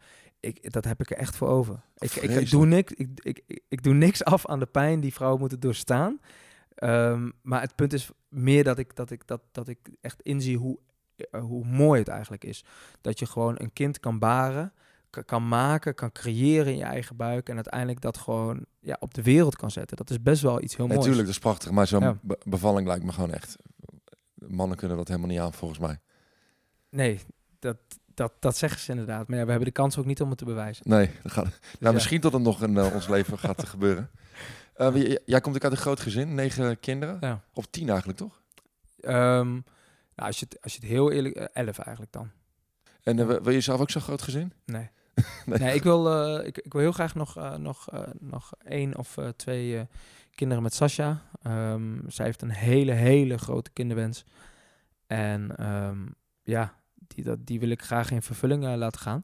[0.45, 1.81] Ik, dat heb ik er echt voor over.
[1.97, 5.39] Ik, ik, doe niks, ik, ik, ik, doe niks af aan de pijn die vrouwen
[5.39, 6.19] moeten doorstaan.
[6.75, 10.57] Ehm, maar het punt is meer dat ik, dat ik, dat, dat ik echt inzie
[10.57, 10.79] hoe,
[11.31, 12.65] eh, hoe mooi het eigenlijk is.
[13.01, 14.73] Dat je gewoon een kind kan baren,
[15.09, 17.49] ka- kan maken, kan creëren in je eigen buik.
[17.49, 19.97] En uiteindelijk dat gewoon ja, op de wereld kan zetten.
[19.97, 20.97] Dat is best wel iets heel moois.
[20.99, 21.71] Natuurlijk, dat is prachtig.
[21.71, 22.17] Maar zo'n Ja.
[22.21, 23.55] be- bevalling lijkt me gewoon echt...
[24.35, 25.99] Mannen kunnen dat helemaal niet aan, volgens mij.
[26.89, 27.19] Nee,
[27.59, 27.77] dat,
[28.15, 29.27] dat, dat zeggen ze inderdaad.
[29.27, 30.89] Maar ja, we hebben de kans ook niet om het te bewijzen.
[30.89, 31.91] Nee, dat gaat, nou, ja.
[31.91, 34.09] misschien tot het nog in eh, ons leven gaat gebeuren.
[34.75, 37.17] Eh, jij komt ook uit een groot gezin, negen kinderen.
[37.19, 37.41] Ja.
[37.53, 38.41] Of tien eigenlijk, toch?
[38.99, 39.61] Ehm, nou,
[40.15, 41.35] als, je het, als je het heel eerlijk...
[41.35, 42.31] eh, elf eigenlijk dan.
[43.03, 44.53] En wil je zelf ook zo'n groot gezin?
[44.65, 44.89] Nee.
[45.45, 45.59] Nee.
[45.59, 47.87] Nee, ik wil, ik, ik wil heel graag nog, eh, nog,
[48.19, 49.87] nog één of twee
[50.35, 51.21] kinderen met Sasha.
[51.41, 54.23] Ehm, zij heeft een hele, hele grote kinderwens.
[55.07, 55.97] En ehm,
[56.43, 56.75] ja,
[57.15, 59.23] die, dat, die wil ik graag in vervulling eh, laten gaan.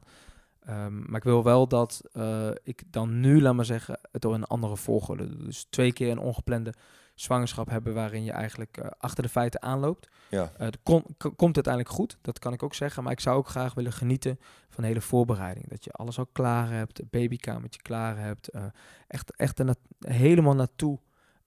[0.64, 4.34] Ehm, maar ik wil wel dat eh, ik dan nu, laat maar zeggen, het door
[4.34, 5.28] een andere volgorde.
[5.28, 5.44] doe.
[5.44, 6.74] Dus twee keer een ongeplande
[7.14, 10.08] zwangerschap hebben waarin je eigenlijk eh, achter de feiten aanloopt.
[10.28, 10.52] Ja.
[10.56, 10.78] Het
[11.36, 13.02] komt uiteindelijk goed, dat kan ik ook zeggen.
[13.02, 14.38] Maar ik zou ook graag willen genieten
[14.68, 15.68] van de hele voorbereiding.
[15.68, 18.50] Dat je alles al klaar hebt, het babykamertje klaar hebt.
[19.08, 20.98] echt echt er na- helemaal naartoe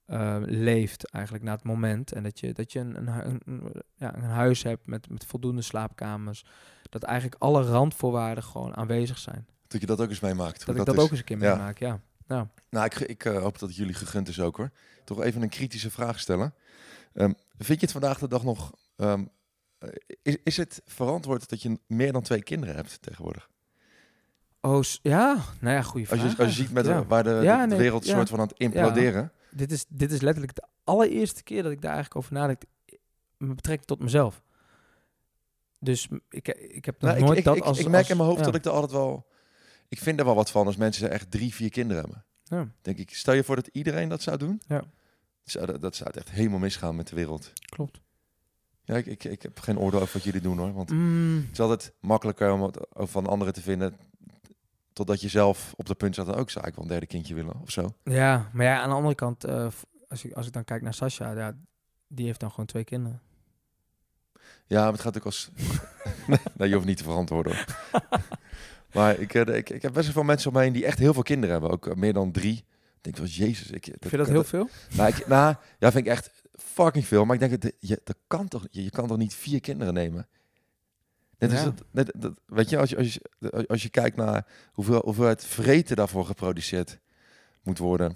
[0.05, 2.11] eh, leeft eigenlijk naar het moment.
[2.11, 6.45] En dat je, dat je een, een, ja, een huis hebt met, met voldoende slaapkamers.
[6.89, 9.47] Dat eigenlijk alle randvoorwaarden gewoon aanwezig zijn.
[9.67, 10.65] Dat je dat ook eens meemaakt.
[10.65, 11.55] Dat, ik dat ook eens een keer Ja.
[11.55, 11.99] meemaak, ja.
[12.27, 12.49] ja.
[12.69, 14.69] Nou, ik, ik eh, hoop dat het jullie gegund is ook hoor.
[15.03, 16.53] Toch even een kritische vraag stellen.
[17.13, 18.73] Ehm, vind je het vandaag de dag nog...
[18.95, 19.25] ehm,
[19.77, 19.89] eh,
[20.21, 23.49] is, is het verantwoord dat je meer dan twee kinderen hebt tegenwoordig?
[24.61, 25.37] Oh, ja?
[25.59, 26.23] Nou ja, goede vraag.
[26.23, 28.57] Als je, als je ziet met, waar de, Ja, de wereld soort van aan het
[28.57, 29.31] imploderen.
[29.55, 32.61] Dit is, dit is letterlijk de allereerste keer dat ik daar eigenlijk over nadenk.
[33.37, 34.43] Met betrekking tot mezelf.
[35.79, 37.79] Dus ik, ik heb nog Nou, ik, nooit ik, dat ik, als...
[37.79, 38.45] ik merk als- in mijn hoofd ja.
[38.45, 39.27] dat ik er altijd wel...
[39.87, 42.25] Ik vind er wel wat van als mensen echt drie, vier kinderen hebben.
[42.43, 44.61] Ja, Denk ik, stel je voor dat iedereen dat zou doen?
[44.67, 44.83] Ja.
[45.43, 47.51] Zou, dat, dat zou echt helemaal misgaan met de wereld.
[47.65, 47.99] klopt.
[48.83, 50.73] Ja, ik, ik, ik heb geen oordeel over wat jullie doen hoor.
[50.73, 53.97] Want Mm, het is altijd makkelijker om het over van anderen te vinden.
[54.95, 57.61] Totdat je zelf op de punt zat, ook zou ik wel een derde kindje willen
[57.61, 57.93] of zo.
[58.03, 59.67] ja, maar ja, aan de andere kant, eh,
[60.07, 61.55] als, ik, als ik dan kijk naar Sasha, ja,
[62.07, 63.21] die heeft dan gewoon twee kinderen.
[64.65, 65.49] Ja, maar het gaat ook als...
[66.57, 67.65] nee, je hoeft niet te verantwoorden.
[68.93, 70.99] maar ik, eh, ik, ik heb best wel veel mensen om me heen die echt
[70.99, 71.71] heel veel kinderen hebben.
[71.71, 72.57] Ook eh, meer dan drie.
[72.97, 73.69] Ik denk wel, jezus.
[73.69, 74.69] Ik, Vind je dat heel veel?
[74.95, 77.25] Nou, ik, nou, ja, vind ik echt fucking veel.
[77.25, 79.93] Maar ik denk, dat je, dat kan toch, je, je kan toch niet vier kinderen
[79.93, 80.27] nemen?
[81.39, 84.45] Net is het, net, dat, weet je, als je, als, je, als je kijkt naar
[84.73, 86.99] hoeveel, hoeveel het vreten daarvoor geproduceerd
[87.63, 88.15] moet worden.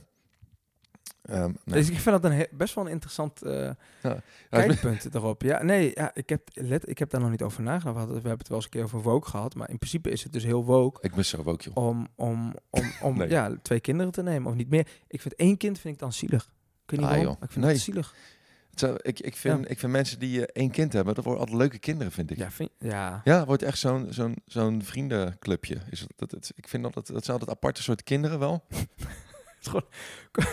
[1.21, 3.69] Ehm, nou, Dus ik vind dat een best wel een interessant eh,
[4.01, 5.41] ja, kijkpunt erop.
[5.41, 7.93] Ja, nee, ja, ik, heb, let, ik heb daar nog niet over nagedacht.
[7.93, 9.55] We, hadden- we hebben het wel eens een keer over woke gehad.
[9.55, 11.75] Maar in principe is het dus heel woke ik mis zo ook, joh.
[11.77, 13.29] om, om, om, om Nee.
[13.29, 14.87] ja, twee kinderen te nemen of niet meer.
[15.07, 16.43] Ik vind één kind vind ik dan zielig.
[16.83, 17.73] Ik weet niet Ah, waarom, ik vind Nee.
[17.73, 18.15] het zielig.
[18.75, 21.59] Zou- ik, ik, vind, ik vind mensen die eh, één kind hebben, dat worden altijd
[21.61, 22.37] leuke kinderen, vind ik.
[22.37, 23.21] Ja, Ja, vind, ja.
[23.23, 25.77] het wordt echt zo'n zo'n zo'n vriendenclubje.
[25.89, 28.63] Is het, dat, het, ik vind dat dat zijn altijd aparte soort kinderen wel.
[29.61, 29.85] is gewoon-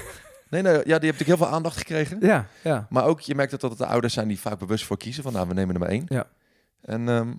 [0.50, 2.18] Nee, nee, ja, die hebben natuurlijk heel veel aandacht gekregen.
[2.20, 2.86] ja, ja.
[2.90, 5.22] Maar ook, je merkt dat het de ouders zijn die vaak bewust voor kiezen.
[5.22, 6.04] Van, nou, we nemen er maar één.
[6.08, 6.26] Ja.
[6.80, 7.32] En ehm,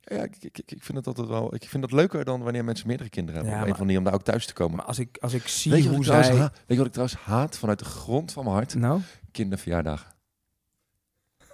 [0.00, 1.54] ja, ik, ik, ik- vind het altijd wel...
[1.54, 3.52] Ik vind dat leuker dan wanneer mensen meerdere kinderen hebben.
[3.52, 4.76] Ja, op een andere manier om daar ook thuis te komen.
[4.76, 6.36] Maar als ik, als ik zie hoe ik zij...
[6.36, 8.74] weet je wat ik trouwens haat vanuit de grond van mijn hart?
[8.74, 9.00] Nou,
[9.34, 10.12] Kinderverjaardagen.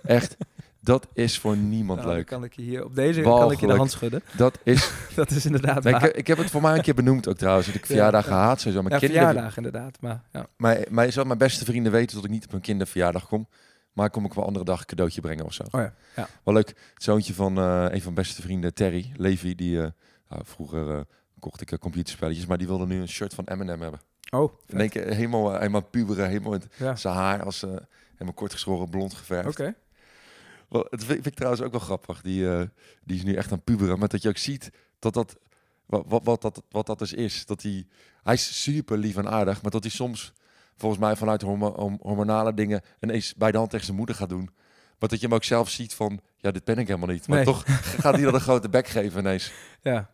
[0.03, 0.37] Echt,
[0.81, 2.27] dat is voor niemand nou, leuk.
[2.27, 4.23] kan ik je hier op deze kan ik je de hand schudden.
[4.37, 4.91] Dat is...
[5.15, 6.05] Dat is inderdaad waar.
[6.05, 7.67] ik, ik heb het voor mij een keer benoemd ook trouwens.
[7.67, 8.39] Dat ik verjaardagen ja.
[8.39, 8.61] haat.
[8.61, 8.83] Sowieso.
[8.83, 10.01] Mijn, ja, kinderen, verjaardag inderdaad.
[10.01, 10.47] Maar, ja.
[10.57, 13.49] mijn, mijn, zelfs mijn beste vrienden weten dat ik niet op een kinderverjaardag kom.
[13.93, 15.63] Maar kom ik wel andere dag een cadeautje brengen of zo.
[15.71, 16.29] Oh ja, ja.
[16.45, 16.69] Wel leuk.
[16.69, 19.83] Het zoontje van eh, een van mijn beste vrienden, Terry, Levi, die...
[19.83, 19.89] eh,
[20.29, 21.01] nou, vroeger eh,
[21.39, 24.01] kocht ik computerspelletjes, maar die wilde nu een shirt van Eminem hebben.
[24.31, 26.97] Oh, In één keer helemaal, eh, helemaal puberen, helemaal in het- ja.
[26.97, 27.71] zijn haar als eh,
[28.13, 29.49] helemaal kort geschoren, blond geverfd.
[29.49, 29.75] Oké.
[30.69, 32.21] Wel, het vind, vind ik trouwens ook wel grappig.
[32.23, 32.63] Die, eh,
[33.05, 33.99] die is nu echt aan puberen.
[33.99, 35.37] Maar dat je ook ziet dat dat...
[35.87, 37.47] Wat, wat, wat, dat, wat dat dus is.
[37.47, 37.87] Dat hij,
[38.23, 39.63] hij is super lief en aardig.
[39.63, 40.33] Maar dat hij soms
[40.77, 42.81] volgens mij vanuit hormonale dingen...
[43.01, 44.51] ineens bij de hand tegen zijn moeder gaat doen.
[44.99, 46.21] Maar dat je hem ook zelf ziet van...
[46.37, 47.29] Ja, dit ben ik helemaal niet.
[47.29, 47.47] Maar Nee.
[47.47, 47.63] toch
[48.03, 49.53] gaat hij dan een grote bek geven ineens.
[49.83, 50.11] Ja.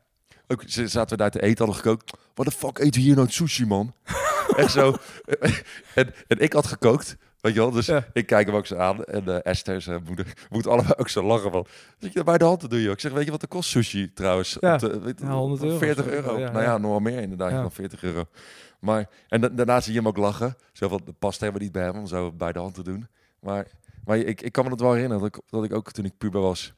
[0.49, 2.13] Ook zaten we daar te eten, hadden gekookt.
[2.35, 3.93] Wat de fuck eten we hier nou sushi, man?
[4.57, 4.95] Echt zo.
[5.95, 7.17] en, en ik had gekookt.
[7.41, 8.07] Weet je wel, dus Ja.
[8.13, 9.05] ik kijk hem ook zo aan.
[9.05, 11.67] En eh, Esther, zijn moeder, moet allebei ook zo lachen van.
[11.99, 12.93] Dat je bij de hand te doen, joh.
[12.93, 14.57] Ik zeg, weet je wat de kost sushi trouwens?
[14.61, 14.75] Ja.
[14.75, 16.17] Op de- weet- Ja, 100 euro 40 of zo.
[16.17, 16.39] euro.
[16.39, 18.25] Ja, nou ja, nog wel meer inderdaad dan 40 euro.
[18.81, 20.57] Maar, en da- daarna zie je hem ook lachen.
[20.73, 23.07] Zo van, dat past helemaal niet bij hem om zo bij de hand te doen.
[23.41, 23.67] Maar,
[24.05, 25.23] maar ik, ik kan me dat wel herinneren.
[25.23, 26.73] Dat ik, dat ik ook toen ik puber was...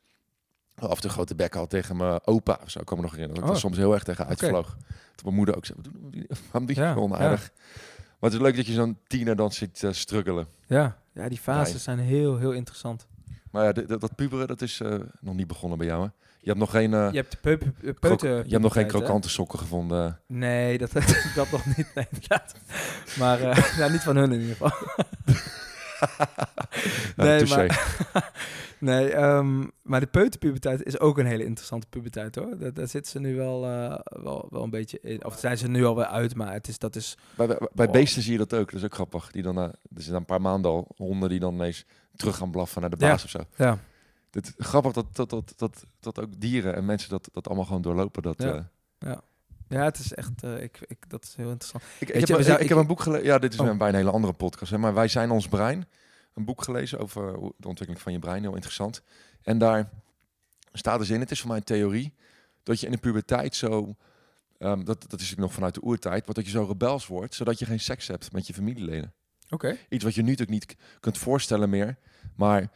[0.81, 2.59] af en toe een grote bek had tegen mijn opa.
[2.65, 3.41] of Zo ik kan me nog herinneren.
[3.43, 3.63] Dat ik Oh.
[3.63, 4.77] soms heel erg tegen uitvloog.
[5.15, 7.51] Toen mijn moeder ook zei, "Wat doen- waarom je Ja, gewoon aardig?
[8.21, 10.47] Maar het is leuk dat je zo'n tiener dan ziet eh, struggelen.
[10.67, 10.97] Ja.
[11.15, 11.81] ja, die fases Nee.
[11.83, 13.07] zijn heel, heel interessant.
[13.51, 16.09] Maar ja, dat, dat puberen, dat is eh, nog niet begonnen bij jou, hè?
[16.41, 17.39] Je hebt nog geen, eh Je hebt de
[18.01, 18.27] peute...
[18.27, 20.21] je hebt nog geen krokante sokken gevonden.
[20.27, 20.93] Nee, dat,
[21.35, 21.87] dat nog niet.
[21.95, 22.55] Nee, inderdaad.
[23.19, 23.41] Maar
[23.79, 24.73] ja, niet van hun in ieder geval.
[27.17, 28.33] Nou, Nee, maar-
[28.81, 32.59] Nee, ehm, maar de peuterpuberteit is ook een hele interessante puberteit hoor.
[32.59, 35.25] Daar, daar zitten ze nu wel, eh, wel, wel een beetje in.
[35.25, 37.17] Of zijn ze nu al wel uit, maar het is, dat is...
[37.37, 37.93] Bij, bij, bij Oh.
[37.93, 38.67] beesten zie je dat ook.
[38.71, 39.31] Dat is ook grappig.
[39.31, 41.85] Die dan, na- er zijn een paar maanden al honden die dan ineens
[42.17, 43.09] terug gaan blaffen naar de Ja.
[43.09, 43.39] baas of zo.
[43.57, 43.79] Ja,
[44.31, 47.65] Het is grappig dat, dat, dat, dat, dat ook dieren en mensen dat, dat allemaal
[47.67, 48.23] gewoon doorlopen.
[48.23, 48.69] Dat, Ja.
[48.99, 49.13] eh,
[49.69, 50.43] ja het is echt...
[50.43, 51.83] eh, ik, ik, dat is heel interessant.
[51.99, 53.27] ik, heb, je, we ja, zijn- ik ik- heb een boek gelezen.
[53.27, 53.67] Ja, dit is Oh.
[53.67, 54.71] een, bij een hele andere podcast.
[54.71, 55.87] Hè, maar wij zijn ons brein.
[56.35, 58.43] Een boek gelezen over de ontwikkeling van je brein.
[58.43, 59.03] Heel interessant.
[59.43, 59.91] En daar
[60.73, 62.15] staat dus in, het is voor mij een theorie,
[62.63, 63.97] dat je in de puberteit zo...
[64.59, 67.59] ehm, dat, dat is nog vanuit de oertijd, maar dat je zo rebels wordt, zodat
[67.59, 69.13] je geen seks hebt met je familieleden.
[69.51, 69.77] Oké.
[69.89, 71.97] Iets wat je nu natuurlijk niet kunt voorstellen meer.
[72.37, 72.71] Maar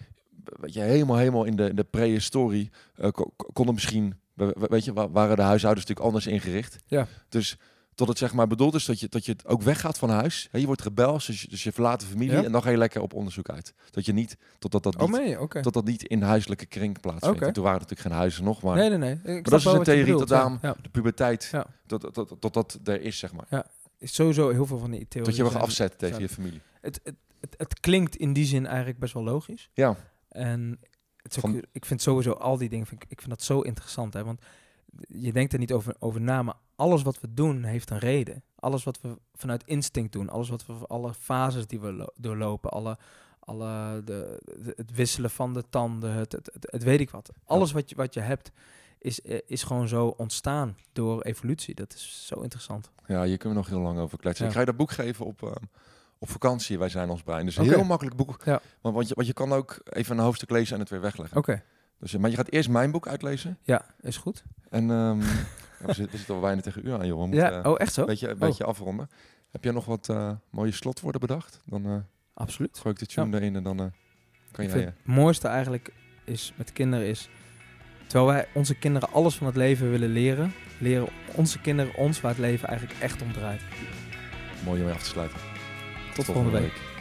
[0.44, 4.54] weet je, helemaal, helemaal in de, in de prehistorie eh, ko- ko- konden misschien, we-
[4.58, 6.76] we- weet je, wa- waren de huishoudens natuurlijk anders ingericht.
[6.86, 7.06] Ja.
[7.28, 7.56] Dus
[7.94, 10.48] tot het zeg maar bedoeld is dat je, dat je het ook weggaat van huis.
[10.52, 12.44] Je wordt rebels, dus je, dus je verlaat de familie Ja.
[12.44, 13.74] en dan ga je lekker op onderzoek uit.
[13.90, 15.62] Dat je niet, totdat dat Oh, niet, nee, oké.
[15.62, 17.42] tot dat niet in huiselijke kring plaatsvindt.
[17.42, 19.36] En toen waren natuurlijk geen huizen nog, maar Nee, nee, nee.
[19.36, 20.34] Ik dat is wel een theorie, bedoelt, dat ja.
[20.36, 20.74] daarom- Ja.
[20.82, 21.66] de puberteit, Ja.
[21.86, 23.66] tot, tot, tot, tot dat er is, zeg maar.
[23.98, 25.24] Is sowieso heel veel van die theorieën.
[25.24, 26.60] Dat je wel zijn- afzet tegen zijn- je familie.
[26.80, 29.70] Het, het, het, het klinkt in die zin eigenlijk best wel logisch.
[29.74, 29.96] Ja,
[30.28, 30.78] En
[31.16, 33.42] het is ook, Van- ik vind sowieso al die dingen, vind ik, ik vind dat
[33.42, 34.12] zo interessant.
[34.14, 34.24] Hè?
[34.24, 34.40] Want
[35.08, 38.42] je denkt er niet over, over na, maar alles wat we doen heeft een reden.
[38.56, 42.70] Alles wat we vanuit instinct doen, alles wat we, alle fases die we lo- doorlopen,
[42.70, 42.98] alle,
[43.40, 47.30] alle de, de- het wisselen van de tanden, het, het, het, het weet ik wat.
[47.44, 48.50] Alles wat je, wat je hebt
[48.98, 51.74] is, eh, is gewoon zo ontstaan door evolutie.
[51.74, 52.90] Dat is zo interessant.
[53.06, 54.42] Ja, hier kunnen we nog heel lang over kletsen.
[54.44, 54.50] Ja.
[54.50, 55.64] Ik ga je dat boek geven op, ehm,
[56.18, 56.78] op vakantie.
[56.78, 57.44] Wij zijn ons brein.
[57.44, 58.36] Dus een heel makkelijk boek.
[58.44, 58.60] Ja.
[58.82, 61.36] Maar want je, want je kan ook even een hoofdstuk lezen en het weer wegleggen.
[61.36, 61.62] Oké,
[62.02, 63.58] Dus, eh, maar je gaat eerst mijn boek uitlezen.
[63.62, 64.44] ja, is goed.
[64.68, 65.20] En ehm,
[65.80, 67.18] ja, we, zitten, al bijna tegen uur aan, joh.
[67.18, 68.00] Moeten Ja, eh, oh echt zo?
[68.00, 69.10] een beetje, een beetje afronden.
[69.50, 71.60] Heb jij nog wat eh, mooie slotwoorden bedacht?
[71.64, 71.96] Dan eh
[72.34, 72.78] Absoluut.
[72.78, 73.76] gooi ik de tune erin en dan
[74.50, 74.80] kan Ik jij...
[74.80, 75.92] het mooiste eigenlijk
[76.24, 77.28] is met kinderen is...
[78.06, 80.52] Terwijl wij onze kinderen alles van het leven willen leren...
[80.78, 83.62] leren onze kinderen ons waar het leven eigenlijk echt om draait.
[84.64, 85.38] mooi om mee af te sluiten.
[86.14, 86.91] Tot volgende week.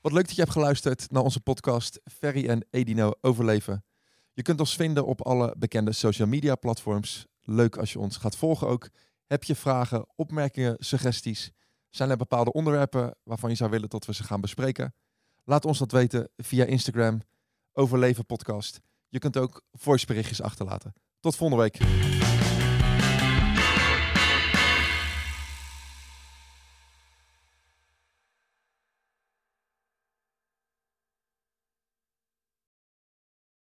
[0.00, 3.84] Wat leuk dat je hebt geluisterd naar onze podcast Ferry en Edino Overleven.
[4.32, 7.26] Je kunt ons vinden op alle bekende social media platforms.
[7.40, 8.88] Leuk als je ons gaat volgen ook.
[9.26, 11.50] Heb je vragen, opmerkingen, suggesties?
[11.90, 14.94] Zijn er bepaalde onderwerpen waarvan je zou willen dat we ze gaan bespreken?
[15.44, 17.20] Laat ons dat weten via Instagram,
[17.72, 18.80] Overleven Podcast.
[19.08, 20.92] Je kunt ook voiceberichtjes achterlaten.
[21.20, 21.78] Tot volgende week.